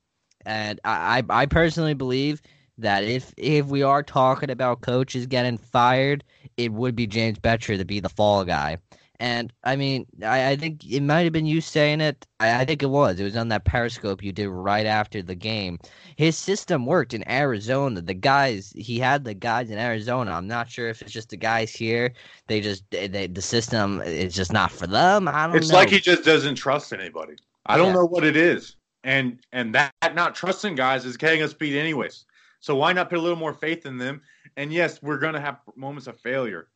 [0.47, 2.40] and I I, personally believe
[2.79, 6.25] that if if we are talking about coaches getting fired,
[6.57, 8.79] it would be James Bettcher to be the fall guy.
[9.20, 12.27] And I mean, I, I think it might have been you saying it.
[12.40, 13.20] I, I, think it was.
[13.20, 15.79] It was on that Periscope you did right after the game.
[16.16, 18.01] His system worked in Arizona.
[18.01, 20.33] The guys he had the guys in Arizona.
[20.33, 22.12] I'm not sure if it's just the guys here.
[22.48, 25.29] They just they, they the system is just not for them.
[25.29, 25.57] I don't.
[25.57, 25.77] It's know.
[25.77, 27.35] like he just doesn't trust anybody.
[27.66, 31.55] I don't know what it is, and and that not trusting guys is getting us
[31.55, 32.25] beat anyways.
[32.59, 34.22] So why not put a little more faith in them?
[34.57, 36.68] And yes, we're gonna have moments of failure,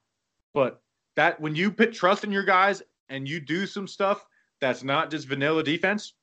[0.55, 0.81] but
[1.17, 4.25] that when you put trust in your guys and you do some stuff
[4.61, 6.15] that's not just vanilla defense,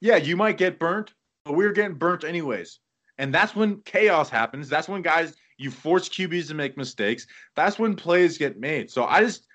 [0.00, 1.12] yeah, you might get burnt,
[1.44, 2.78] but we're getting burnt anyways.
[3.18, 4.68] And that's when chaos happens.
[4.68, 7.26] That's when guys you force QBs to make mistakes.
[7.54, 8.90] That's when plays get made.
[8.90, 9.46] So I just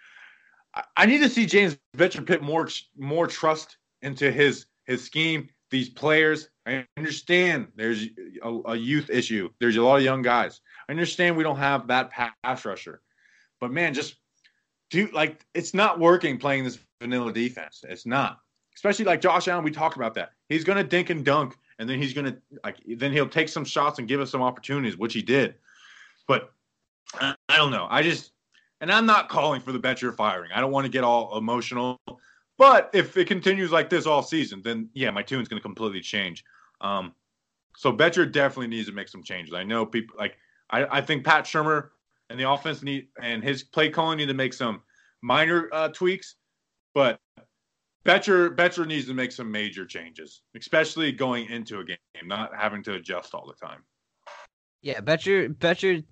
[0.95, 5.49] I need to see James Bettcher put more more trust into his his scheme.
[5.69, 8.05] These players, I understand there's
[8.41, 9.49] a, a youth issue.
[9.60, 10.62] There's a lot of young guys.
[10.88, 13.01] I understand we don't have that pass rusher,
[13.60, 14.15] but man, just
[14.89, 17.84] do like it's not working playing this vanilla defense.
[17.88, 18.39] It's not.
[18.76, 20.32] Especially like Josh Allen, we talked about that.
[20.50, 24.00] He's gonna dink and dunk, and then he's gonna like then he'll take some shots
[24.00, 25.56] and give us some opportunities, which he did.
[26.28, 26.52] But
[27.15, 27.88] I, I don't know.
[27.89, 28.32] I just
[28.82, 30.52] and I'm not calling for the Bettcher firing.
[30.54, 32.00] I don't want to get all emotional.
[32.58, 36.43] But if it continues like this all season, then yeah, my tune's gonna completely change.
[36.82, 37.13] Um,
[37.76, 39.54] so Bettcher definitely needs to make some changes.
[39.54, 40.38] I know people like
[40.69, 41.89] I, I think Pat Shurmur
[42.29, 44.81] and the offense need and his play calling need to make some
[45.21, 46.35] minor uh, tweaks,
[46.93, 47.19] but
[48.05, 52.83] Bettcher Bettcher needs to make some major changes, especially going into a game, not having
[52.83, 53.83] to adjust all the time.
[54.81, 56.03] Yeah, Bettcher Bettcher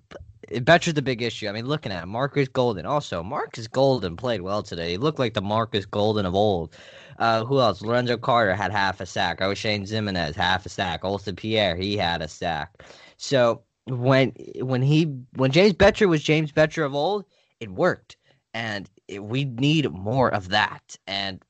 [0.52, 1.48] Bettcher's the big issue.
[1.48, 2.86] I mean, looking at Marcus Golden.
[2.86, 4.92] Also, Marcus Golden played well today.
[4.92, 6.76] He looked like the Marcus Golden of old.
[7.18, 7.82] Uh, who else?
[7.82, 9.40] Lorenzo Carter had half a sack.
[9.40, 11.04] Oshane Ximines half a sack.
[11.04, 12.84] Olson Pierre he had a sack.
[13.18, 15.04] So when when he
[15.36, 17.26] when James Bettcher was James Bettcher of old,
[17.60, 18.18] it worked,
[18.54, 20.98] and it, we need more of that.
[21.08, 21.42] And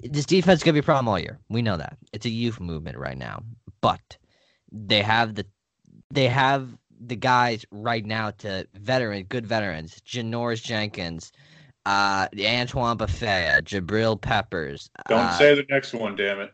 [0.00, 1.38] this defense is gonna be a problem all year.
[1.48, 3.42] We know that it's a youth movement right now,
[3.80, 4.18] but
[4.70, 5.46] they have the
[6.10, 6.68] they have
[7.02, 11.32] the guys right now to veteran good veterans, Janoris Jenkins,
[11.86, 14.90] uh, Antoine Bethea, Jabril Peppers.
[15.08, 16.52] Don't uh, say the next one, damn it.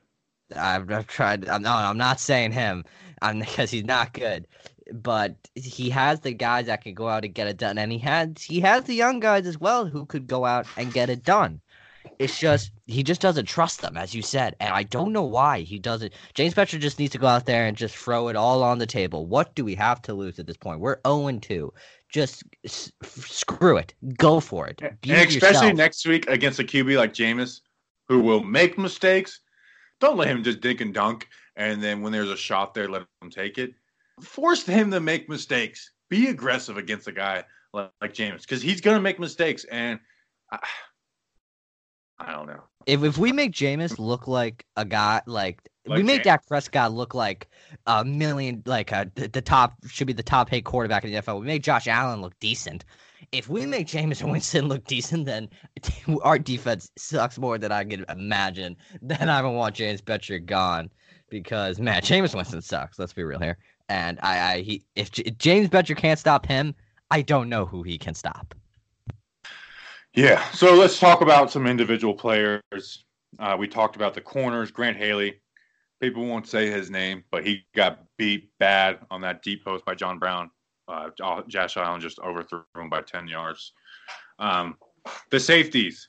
[0.55, 1.49] I've, I've tried.
[1.49, 2.85] I'm, no, I'm not saying him.
[3.21, 4.47] I'm because he's not good
[4.93, 7.99] but he has the guys that can go out and get it done, and he
[7.99, 11.25] has he has the young guys as well who could go out and get it
[11.25, 11.61] done.
[12.19, 15.61] It's just he just doesn't trust them, as you said, and I don't know why
[15.61, 16.15] he doesn't.
[16.35, 18.87] James Bettcher just needs to go out there and just throw it all on the
[18.87, 19.27] table.
[19.27, 20.81] What do we have to lose at this point?
[20.81, 21.73] We're zero and two.
[22.09, 24.81] Just s- screw it, go for it.
[25.03, 25.75] Especially yourself.
[25.75, 27.61] next week against a QB like Jameis,
[28.09, 29.41] who will make mistakes.
[30.01, 33.03] Don't let him just dink and dunk, and then when there's a shot there, let
[33.21, 33.75] him take it.
[34.21, 35.91] Force him to make mistakes.
[36.09, 40.01] Be aggressive against a guy like, like Jameis because he's going to make mistakes, and
[40.51, 40.59] I,
[42.19, 42.63] I don't know.
[42.87, 47.15] If if we make Jameis look like a guy like, we make Dak Prescott look
[47.15, 47.49] like
[47.87, 51.41] a million like a, the top should be the top paid quarterback in the NFL.
[51.41, 52.85] We make Josh Allen look decent.
[53.33, 55.49] If we make Jameis Winston look decent, then
[56.23, 58.77] our defense sucks more than I could imagine.
[59.03, 60.89] Then I don't want James Bettcher gone
[61.29, 62.99] because man, Jameis Winston sucks.
[62.99, 63.59] Let's be real here.
[63.89, 66.75] And I, I he if, J- James Bettcher can't stop him,
[67.11, 68.55] I don't know who he can stop.
[70.15, 70.43] Yeah.
[70.51, 73.05] So let's talk about some individual players.
[73.39, 75.41] Uh, we talked about the corners, Grant Haley.
[76.01, 79.95] People won't say his name, but he got beat bad on that deep post by
[79.95, 80.51] John Brown.
[80.89, 81.11] Uh,
[81.49, 83.73] Josh Allen just overthrew him by 10 yards.
[84.39, 84.77] Um,
[85.31, 86.09] the safeties,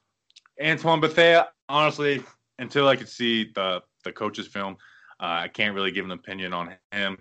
[0.62, 2.24] Antoine Bethea, honestly,
[2.60, 4.78] until I could see the, the coach's film,
[5.20, 7.18] uh, I can't really give an opinion on him.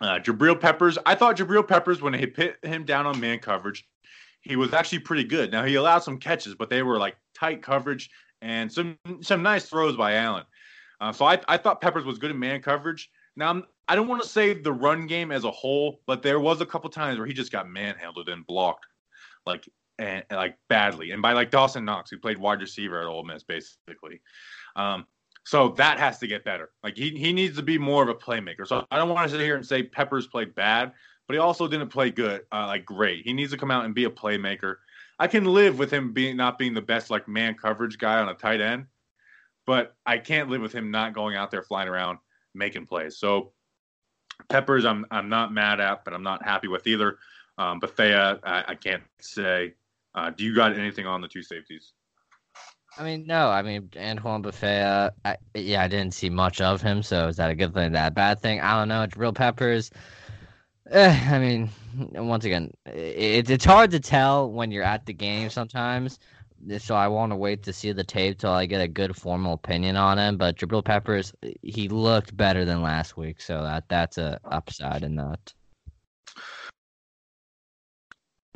[0.00, 3.86] Uh, Jabril Peppers, I thought Jabril Peppers, when he put him down on man coverage,
[4.40, 5.50] he was actually pretty good.
[5.50, 9.66] Now he allowed some catches, but they were like tight coverage and some some nice
[9.66, 10.44] throws by Allen.
[11.00, 13.10] Uh, so I, I thought Peppers was good in man coverage.
[13.36, 16.40] Now I'm, I don't want to say the run game as a whole, but there
[16.40, 18.86] was a couple times where he just got manhandled and blocked,
[19.46, 23.24] like and, like badly, and by like Dawson Knox, who played wide receiver at Ole
[23.24, 24.20] Miss, basically.
[24.76, 25.06] Um,
[25.48, 26.68] so that has to get better.
[26.82, 28.66] Like he he needs to be more of a playmaker.
[28.66, 30.92] So I don't want to sit here and say Peppers played bad,
[31.26, 33.24] but he also didn't play good, uh, like great.
[33.24, 34.76] He needs to come out and be a playmaker.
[35.18, 38.28] I can live with him being not being the best like man coverage guy on
[38.28, 38.88] a tight end,
[39.64, 42.18] but I can't live with him not going out there flying around
[42.54, 43.16] making plays.
[43.16, 43.52] So
[44.50, 47.16] Peppers, I'm I'm not mad at, but I'm not happy with either.
[47.56, 49.72] Um, Bethea, I, I can't say.
[50.14, 51.94] Uh, do you got anything on the two safeties?
[52.96, 53.48] I mean, no.
[53.48, 57.02] I mean, Antoine Bethea, I, yeah, I didn't see much of him.
[57.02, 57.92] So is that a good thing?
[57.92, 58.60] That bad thing?
[58.60, 59.02] I don't know.
[59.02, 59.90] It's real Peppers.
[60.90, 61.70] Eh, I mean,
[62.14, 66.18] once again, it, it's hard to tell when you're at the game sometimes.
[66.78, 69.52] So I want to wait to see the tape till I get a good formal
[69.52, 70.36] opinion on him.
[70.36, 75.14] But Jabril Peppers, he looked better than last week, so that that's a upside in
[75.16, 75.52] that.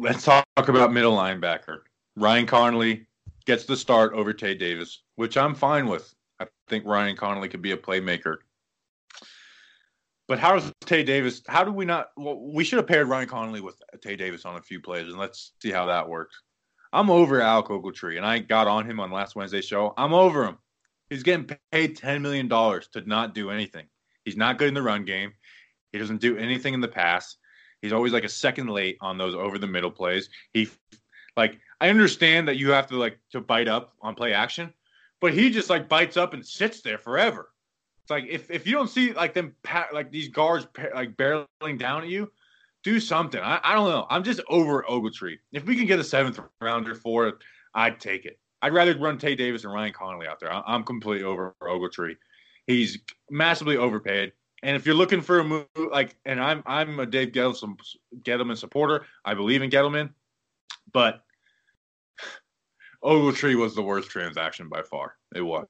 [0.01, 1.83] Let's talk about middle linebacker.
[2.17, 3.07] Ryan Connelly
[3.47, 6.13] gets the start over Tae Davis, which I'm fine with.
[6.41, 8.37] I think Ryan Connelly could be a playmaker.
[10.29, 11.43] But how does Tae Davis?
[11.49, 12.09] How do we not?
[12.17, 15.19] Well, we should have paired Ryan Connelly with Tae Davis on a few plays, and
[15.19, 16.41] let's see how that works.
[16.93, 19.95] I'm over Alec Ogletree, and I got on him on last Wednesday's show.
[19.97, 20.59] I'm over him.
[21.11, 23.87] He's getting paid ten million dollars to not do anything.
[24.25, 25.33] He's not good in the run game.
[25.93, 27.37] He doesn't do anything in the pass.
[27.83, 30.29] He's always like a second late on those over the middle plays.
[30.53, 30.69] He
[31.37, 34.73] like I understand that you have to like to bite up on play action,
[35.21, 37.51] but he just like bites up and sits there forever.
[38.03, 41.79] It's like if, if you don't see like them pa- like these guards like barreling
[41.79, 42.31] down at you,
[42.83, 43.41] do something.
[43.41, 44.07] I, I don't know.
[44.11, 45.39] I'm just over Ogletree.
[45.53, 47.37] If we can get a seventh rounder for it,
[47.75, 48.39] I'd take it.
[48.61, 50.53] I'd rather run Tae Davis and Ryan Connelly out there.
[50.53, 52.17] I, I'm completely over Ogletree.
[52.67, 52.99] He's
[53.31, 54.33] massively overpaid.
[54.63, 57.77] And if you're looking for a move, like, and I'm I'm a Dave Gettleman,
[58.23, 59.07] Gettleman supporter.
[59.25, 60.11] I believe in Gettleman,
[60.93, 61.23] but
[63.03, 65.17] Ogletree was the worst transaction by far.
[65.35, 65.67] It was.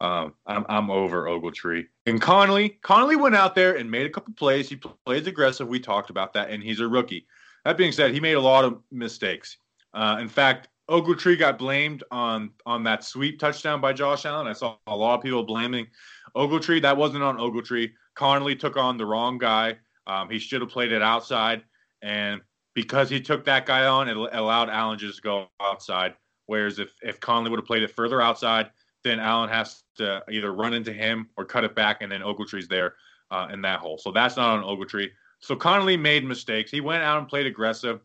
[0.00, 2.78] Um, I'm I'm over Ogletree and Connelly.
[2.82, 4.68] Connelly went out there and made a couple plays.
[4.68, 5.68] He plays aggressive.
[5.68, 7.26] We talked about that, and he's a rookie.
[7.64, 9.58] That being said, he made a lot of mistakes.
[9.92, 14.46] Uh, in fact, Ogletree got blamed on on that sweep touchdown by Josh Allen.
[14.46, 15.86] I saw a lot of people blaming
[16.34, 16.80] Ogletree.
[16.80, 17.92] That wasn't on Ogletree.
[18.14, 19.76] Connelly took on the wrong guy.
[20.06, 21.62] Um, he should have played it outside,
[22.00, 22.40] and
[22.74, 26.14] because he took that guy on, it allowed Allen just to go outside.
[26.46, 28.70] Whereas if if Connelly would have played it further outside,
[29.04, 32.68] then Allen has to either run into him or cut it back, and then Ogletree's
[32.68, 32.94] there
[33.30, 33.98] uh, in that hole.
[33.98, 35.08] So that's not on Ogletree.
[35.40, 36.70] So Connelly made mistakes.
[36.70, 38.00] He went out and played aggressive,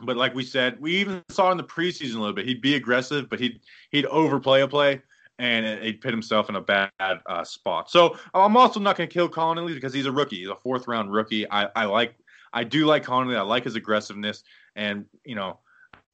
[0.00, 2.46] but like we said, we even saw in the preseason a little bit.
[2.46, 5.02] He'd be aggressive, but he'd he'd overplay a play,
[5.38, 7.90] and he'd put himself in a bad uh, spot.
[7.90, 10.38] So I'm also not going to kill Connelly because he's a rookie.
[10.38, 11.50] He's a fourth round rookie.
[11.50, 12.14] I, I like
[12.52, 13.36] I do like Connelly.
[13.36, 14.44] I like his aggressiveness,
[14.76, 15.58] and you know.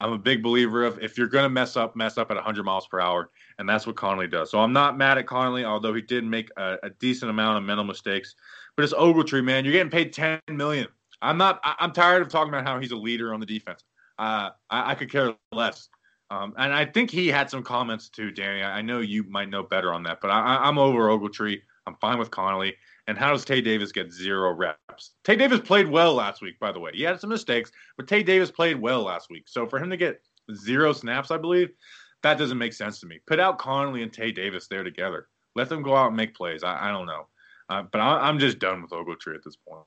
[0.01, 2.62] I'm a big believer of if you're going to mess up, mess up at 100
[2.62, 4.49] miles per hour, and that's what Connelly does.
[4.49, 7.64] So I'm not mad at Connelly, although he did make a, a decent amount of
[7.64, 8.36] mental mistakes.
[8.76, 9.64] But it's Ogletree, man.
[9.64, 10.86] You're getting paid 10 million.
[11.20, 11.61] I'm not.
[11.64, 13.82] I, am tired of talking about how he's a leader on the defense.
[14.18, 15.89] Uh, I, I could care less.
[16.30, 18.62] Um, and I think he had some comments too, Danny.
[18.62, 21.61] I know you might know better on that, but I, I'm over Ogletree.
[21.86, 22.76] I'm fine with Connelly.
[23.09, 25.15] And how does Tae Davis get zero reps?
[25.25, 26.91] Tae Davis played well last week, by the way.
[26.93, 29.45] He had some mistakes, but Tae Davis played well last week.
[29.49, 30.21] So for him to get
[30.55, 31.71] zero snaps, I believe,
[32.23, 33.19] that doesn't make sense to me.
[33.27, 35.29] Put out Connelly and Tae Davis there together.
[35.55, 36.63] Let them go out and make plays.
[36.63, 37.29] I, I don't know.
[37.71, 39.85] Uh, but I, am just done with Ogletree at this point.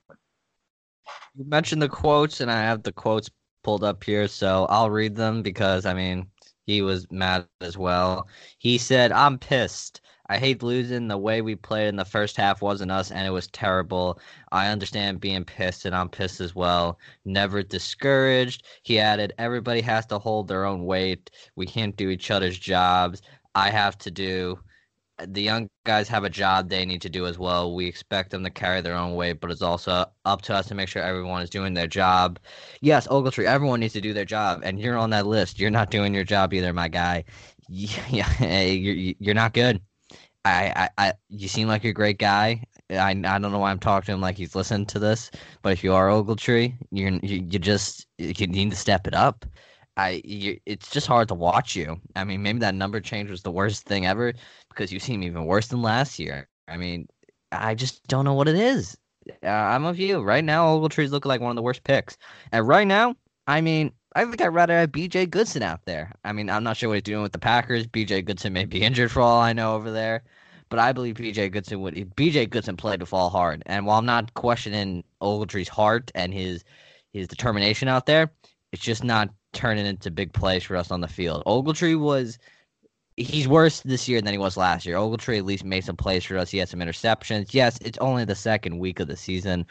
[1.36, 3.30] You mentioned the quotes, and I have the quotes
[3.62, 6.26] pulled up here, so I'll read them because, I mean,
[6.66, 8.28] he was mad as well.
[8.58, 10.00] He said, I'm pissed.
[10.28, 11.08] I hate losing.
[11.08, 14.18] The way we played in the first half wasn't us, and it was terrible.
[14.50, 16.98] I understand being pissed, and I'm pissed as well.
[17.24, 18.64] Never discouraged.
[18.82, 21.30] He added, Everybody has to hold their own weight.
[21.56, 23.22] We can't do each other's jobs.
[23.54, 24.58] I have to do
[25.26, 27.74] the young guys have a job they need to do as well.
[27.74, 30.74] We expect them to carry their own weight, but it's also up to us to
[30.74, 32.38] make sure everyone is doing their job.
[32.80, 35.58] Yes, Ogletree, everyone needs to do their job, and you're on that list.
[35.60, 37.24] You're not doing your job either, my guy.
[37.68, 39.80] Yeah, you're you're not good.
[40.44, 42.64] I, I, I you seem like a great guy.
[42.90, 45.30] I, I don't know why I'm talking to him like he's listening to this,
[45.62, 49.46] but if you are Ogletree, you're you, you just you need to step it up.
[49.96, 52.00] I you, it's just hard to watch you.
[52.16, 54.32] I mean, maybe that number change was the worst thing ever
[54.68, 56.48] because you seem even worse than last year.
[56.68, 57.06] I mean,
[57.52, 58.96] I just don't know what it is.
[59.44, 60.76] Uh, I'm of you right now.
[60.76, 62.16] Ogletree's looking like one of the worst picks,
[62.50, 63.14] and right now,
[63.46, 65.26] I mean, I think I'd rather have B.J.
[65.26, 66.12] Goodson out there.
[66.24, 67.86] I mean, I'm not sure what he's doing with the Packers.
[67.86, 68.22] B.J.
[68.22, 70.22] Goodson may be injured for all I know over there,
[70.68, 71.48] but I believe B.J.
[71.50, 72.14] Goodson would.
[72.16, 72.46] B.J.
[72.46, 76.64] Goodson played to fall hard, and while I'm not questioning Ogletree's heart and his
[77.12, 78.30] his determination out there,
[78.72, 81.42] it's just not turning into big plays for us on the field.
[81.46, 82.38] Ogletree was
[83.16, 84.96] he's worse this year than he was last year.
[84.96, 86.50] Ogletree at least made some plays for us.
[86.50, 87.52] He had some interceptions.
[87.52, 89.66] Yes, it's only the second week of the season,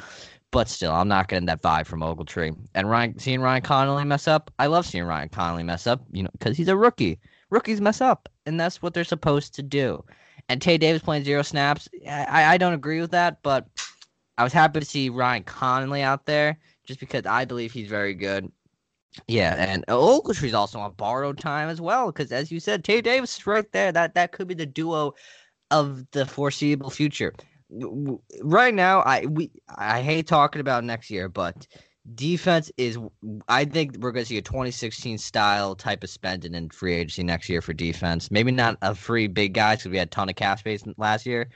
[0.51, 2.55] but still, I'm not getting that vibe from Ogletree.
[2.75, 6.03] And Ryan, seeing Ryan Connelly mess up, I love seeing Ryan Connelly mess up.
[6.11, 7.19] You know, because he's a rookie.
[7.49, 10.03] Rookies mess up, and that's what they're supposed to do.
[10.49, 13.67] And Tae Davis playing zero snaps, I, I don't agree with that, but
[14.37, 18.13] I was happy to see Ryan Connelly out there just because I believe he's very
[18.13, 18.51] good.
[19.27, 23.37] Yeah, and Ogletree's also on borrowed time as well because, as you said, Tae Davis
[23.37, 23.91] is right there.
[23.91, 25.13] That that could be the duo
[25.69, 27.33] of the foreseeable future.
[28.41, 31.67] Right now, I we I hate talking about next year, but
[32.15, 32.97] defense is.
[33.47, 37.23] I think we're going to see a 2016 style type of spending in free agency
[37.23, 38.29] next year for defense.
[38.31, 41.25] Maybe not a free big guys because we had a ton of cap space last
[41.25, 41.49] year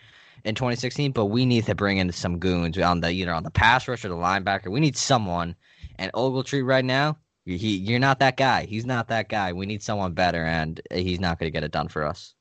[0.46, 3.52] in 2016, but we need to bring in some goons on the either on the
[3.52, 4.72] pass rush or the linebacker.
[4.72, 5.56] We need someone.
[5.98, 8.66] And Ogletree right now, he, you're not that guy.
[8.66, 9.54] He's not that guy.
[9.54, 12.34] We need someone better, and he's not going to get it done for us.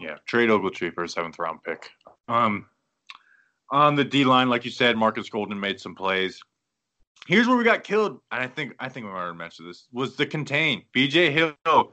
[0.00, 1.90] Yeah, trade Ogletree for a seventh round pick.
[2.28, 2.66] Um,
[3.74, 6.40] on the D line, like you said, Marcus Golden made some plays.
[7.26, 10.14] Here's where we got killed, and I think I think we already mentioned this was
[10.14, 10.84] the contain.
[10.94, 11.92] BJ Hill.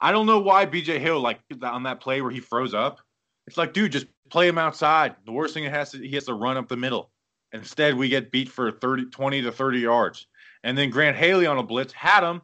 [0.00, 3.00] I don't know why BJ Hill like on that play where he froze up.
[3.48, 5.16] It's like, dude, just play him outside.
[5.26, 7.10] The worst thing it has to he has to run up the middle.
[7.52, 10.28] Instead, we get beat for 30, 20 to 30 yards.
[10.62, 12.40] And then Grant Haley on a blitz had him,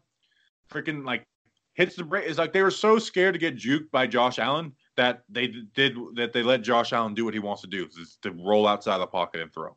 [0.69, 1.23] freaking like
[1.75, 2.29] hits the break.
[2.29, 5.97] It's like they were so scared to get juked by Josh Allen that they did
[6.15, 8.99] that they let Josh Allen do what he wants to do, is to roll outside
[8.99, 9.77] the pocket and throw.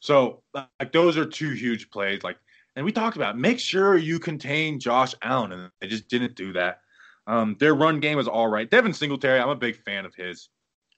[0.00, 2.22] So like those are two huge plays.
[2.22, 2.38] Like,
[2.76, 6.52] and we talked about make sure you contain Josh Allen, and they just didn't do
[6.52, 6.80] that.
[7.26, 8.70] Um, their run game was all right.
[8.70, 10.48] Devin Singletary, I'm a big fan of his.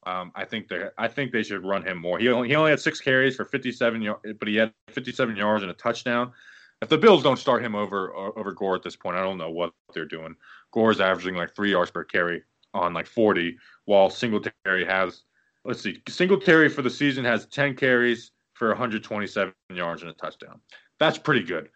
[0.06, 2.18] Um, I think they I think they should run him more.
[2.18, 5.62] He only, he only had six carries for 57 yards, but he had 57 yards
[5.62, 6.32] and a touchdown.
[6.80, 9.50] If the Bills don't start him over over Gore at this point, I don't know
[9.50, 10.36] what they're doing.
[10.72, 12.42] Gore's averaging like three yards per carry
[12.74, 15.22] on like 40, while Singletary has
[15.64, 20.60] let's see, Singletary for the season has 10 carries for 127 yards and a touchdown.
[20.98, 21.68] That's pretty good.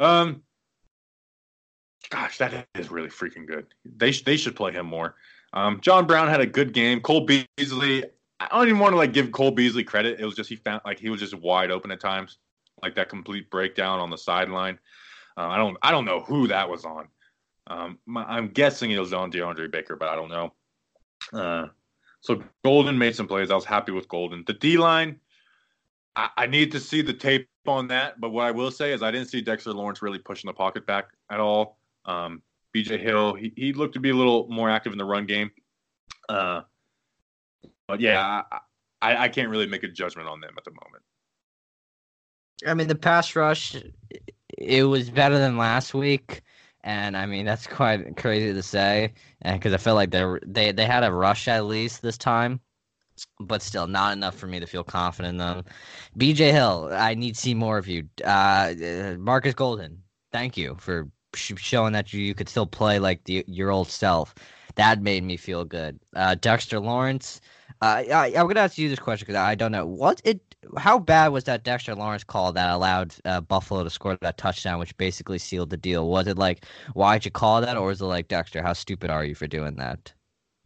[0.00, 0.42] Um,
[2.10, 3.66] gosh, that is really freaking good.
[3.84, 5.14] They they should play him more.
[5.52, 7.00] Um, John Brown had a good game.
[7.00, 8.04] Cole Beasley,
[8.40, 10.18] I don't even want to like give Cole Beasley credit.
[10.18, 12.38] It was just he found like he was just wide open at times,
[12.82, 14.78] like that complete breakdown on the sideline.
[15.36, 17.08] Uh, I don't I don't know who that was on.
[17.66, 20.52] Um, I'm guessing it was on DeAndre Baker, but I don't know.
[21.32, 21.68] Uh,
[22.20, 23.50] so Golden made some plays.
[23.50, 24.44] I was happy with Golden.
[24.46, 25.20] The D line,
[26.16, 28.20] I, I need to see the tape on that.
[28.20, 30.86] But what I will say is I didn't see Dexter Lawrence really pushing the pocket
[30.86, 31.78] back at all.
[32.04, 32.42] Um,
[32.74, 35.50] BJ Hill, he, he looked to be a little more active in the run game.
[36.28, 36.62] Uh,
[37.86, 38.42] but yeah,
[39.00, 41.02] I, I can't really make a judgment on them at the moment.
[42.66, 43.76] I mean, the pass rush,
[44.56, 46.42] it was better than last week,
[46.84, 49.12] and I mean that's quite crazy to say,
[49.42, 52.60] and because I feel like they they they had a rush at least this time,
[53.40, 55.64] but still not enough for me to feel confident in them.
[56.18, 58.08] BJ Hill, I need to see more of you.
[58.24, 58.74] Uh,
[59.18, 60.02] Marcus Golden,
[60.32, 63.88] thank you for sh- showing that you, you could still play like the, your old
[63.88, 64.34] self.
[64.76, 65.98] That made me feel good.
[66.16, 67.40] Uh, Dexter Lawrence.
[67.80, 70.51] Uh, I, I'm gonna ask you this question because I don't know what it.
[70.76, 74.78] How bad was that Dexter Lawrence call that allowed uh, Buffalo to score that touchdown,
[74.78, 76.08] which basically sealed the deal?
[76.08, 79.24] Was it like, why'd you call that, or was it like Dexter, how stupid are
[79.24, 80.12] you for doing that?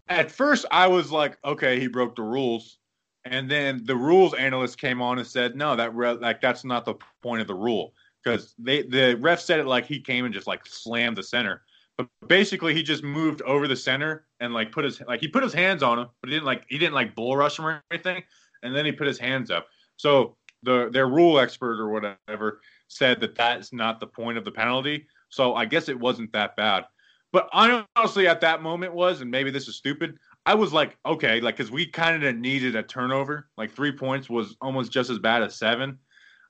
[0.08, 2.78] At first, I was like, okay, he broke the rules,
[3.24, 6.84] and then the rules analyst came on and said, no, that re- like that's not
[6.84, 7.92] the point of the rule
[8.22, 11.62] because they the ref said it like he came and just like slammed the center.
[11.96, 15.42] But basically, he just moved over the center and like put his like he put
[15.42, 17.82] his hands on him, but he didn't like he didn't like bull rush him or
[17.90, 18.22] anything.
[18.62, 19.68] And then he put his hands up.
[19.96, 24.52] So the their rule expert or whatever said that that's not the point of the
[24.52, 25.06] penalty.
[25.28, 26.84] So I guess it wasn't that bad.
[27.32, 30.16] But honestly, at that moment was, and maybe this is stupid.
[30.46, 33.48] I was like, okay, like because we kind of needed a turnover.
[33.56, 35.98] Like three points was almost just as bad as seven.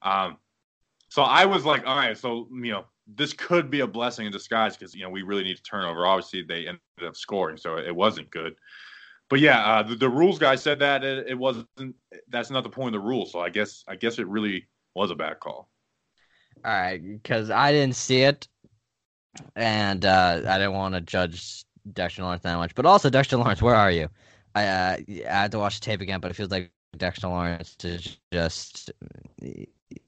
[0.03, 0.36] Um,
[1.09, 4.32] so I was like, all right, so you know, this could be a blessing in
[4.32, 6.07] disguise because you know we really need a turnover.
[6.07, 8.55] Obviously, they ended up scoring, so it wasn't good.
[9.29, 11.66] But yeah, uh, the, the, rules guy said that it, it, wasn't.
[12.29, 13.27] That's not the point of the rule.
[13.27, 15.68] So I guess I guess it really was a bad call.
[16.64, 18.49] All right, because I didn't see it,
[19.57, 22.74] and uh, I didn't want to judge Dexter Lawrence that much.
[22.74, 24.09] But also, Dexter Lawrence, where are you?
[24.55, 27.77] I, uh, I had to watch the tape again, but it feels like Dexter Lawrence
[27.85, 28.91] is just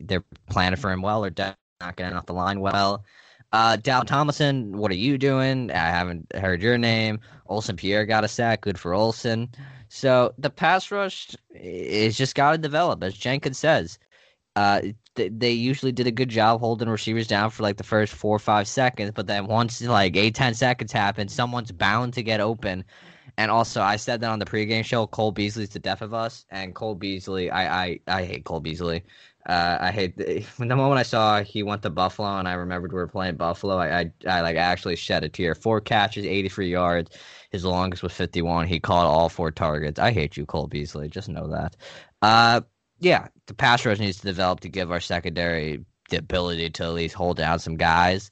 [0.00, 3.04] they're planning for him well or not getting off the line well.
[3.52, 5.70] Uh, Dalvin Tomlinson, what are you doing?
[5.70, 7.20] I haven't heard your name.
[7.46, 8.60] Olsen Pierre got a sack.
[8.60, 9.48] Good for Olsen.
[9.88, 13.98] So the pass rush is just got to develop, as Jenkins says.
[14.54, 14.82] Uh,
[15.14, 18.36] th- they usually did a good job holding receivers down for like the first four
[18.36, 22.40] or five seconds, but then once like eight, ten seconds happen, someone's bound to get
[22.40, 22.84] open.
[23.38, 25.06] And also, I said that on the pregame show.
[25.06, 29.04] Cole Beasley's the death of us, and Cole Beasley, I, I, I hate Cole Beasley.
[29.48, 32.92] Uh, I hate the, the moment I saw he went to Buffalo and I remembered
[32.92, 33.78] we were playing Buffalo.
[33.78, 35.54] I, I, I like actually shed a tear.
[35.54, 37.16] Four catches, 83 yards.
[37.50, 38.66] His longest was 51.
[38.66, 39.98] He caught all four targets.
[39.98, 41.08] I hate you, Cole Beasley.
[41.08, 41.76] Just know that.
[42.20, 42.60] Uh,
[43.00, 46.92] yeah, the pass rush needs to develop to give our secondary the ability to at
[46.92, 48.30] least hold down some guys.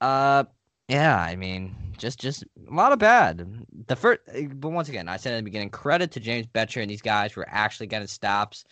[0.00, 0.44] Uh,
[0.88, 3.66] yeah, I mean, just just a lot of bad.
[3.88, 4.20] The first,
[4.54, 7.32] but once again, I said in the beginning, credit to James Bettcher and these guys
[7.32, 8.64] who are actually getting stops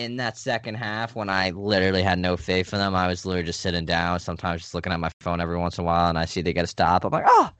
[0.00, 2.94] in that second half when I literally had no faith in them.
[2.94, 5.82] I was literally just sitting down, sometimes just looking at my phone every once in
[5.82, 7.04] a while, and I see they get a stop.
[7.04, 7.50] I'm like, oh,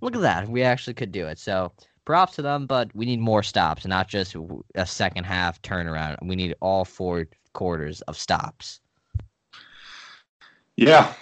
[0.00, 0.48] look at that.
[0.48, 1.40] We actually could do it.
[1.40, 1.72] So
[2.04, 4.36] props to them, but we need more stops, not just
[4.76, 6.16] a second half turnaround.
[6.22, 8.80] We need all four quarters of stops.
[10.76, 11.12] Yeah,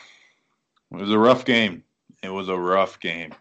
[0.93, 1.83] it was a rough game.
[2.23, 3.33] It was a rough game.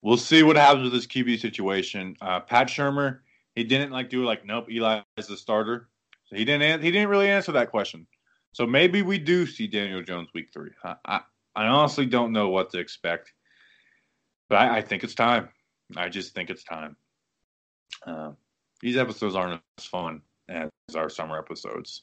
[0.00, 2.16] We'll see what happens with this QB situation.
[2.22, 3.18] Uh, Pat Shurmur,
[3.54, 5.88] he didn't like do like, nope, Eli is the starter.
[6.28, 6.82] So he didn't.
[6.82, 8.06] He didn't really answer that question.
[8.52, 10.70] So maybe we do see Daniel Jones week three.
[10.84, 11.20] I, I,
[11.54, 13.32] I honestly don't know what to expect,
[14.48, 15.48] but I, I, think it's time.
[15.96, 16.96] I just think it's time.
[18.06, 18.32] Uh,
[18.80, 22.02] these episodes aren't as fun as our summer episodes.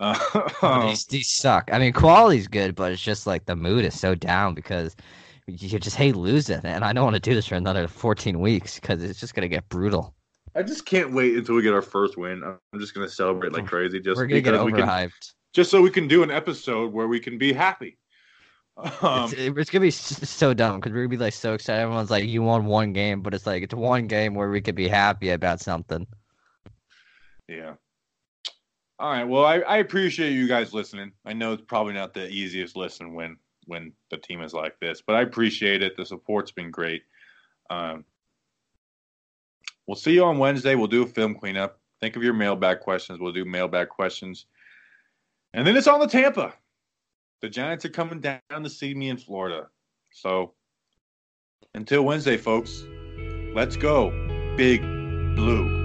[0.00, 1.70] Uh, these, these suck.
[1.72, 4.96] I mean, quality's good, but it's just like the mood is so down because
[5.46, 8.78] you just hate losing, and I don't want to do this for another 14 weeks
[8.78, 10.14] because it's just gonna get brutal.
[10.54, 12.42] I just can't wait until we get our first win.
[12.44, 14.00] I'm just gonna celebrate like crazy.
[14.00, 14.86] Just we're gonna get overhyped.
[14.86, 15.10] Can,
[15.52, 17.98] just so we can do an episode where we can be happy.
[19.02, 21.82] Um, it's, it's, gonna be so dumb because we're gonna be like so excited.
[21.82, 24.74] Everyone's like, "You won one game," but it's like it's one game where we could
[24.74, 26.06] be happy about something.
[27.48, 27.74] Yeah.
[28.98, 29.24] All right.
[29.24, 31.12] Well, I, I appreciate you guys listening.
[31.26, 33.36] I know it's probably not the easiest listen when
[33.66, 35.96] when the team is like this, but I appreciate it.
[35.96, 37.02] The support's been great.
[37.68, 38.04] Um,
[39.86, 40.74] We'll see you on Wednesday.
[40.74, 41.78] We'll do a film cleanup.
[42.00, 43.18] Think of your mailbag questions.
[43.18, 44.46] We'll do mailbag questions.
[45.54, 46.54] And then it's on the Tampa.
[47.40, 49.68] The Giants are coming down to see me in Florida.
[50.12, 50.54] So
[51.74, 52.84] until Wednesday, folks,
[53.54, 54.10] let's go.
[54.56, 54.82] Big
[55.34, 55.81] Blue.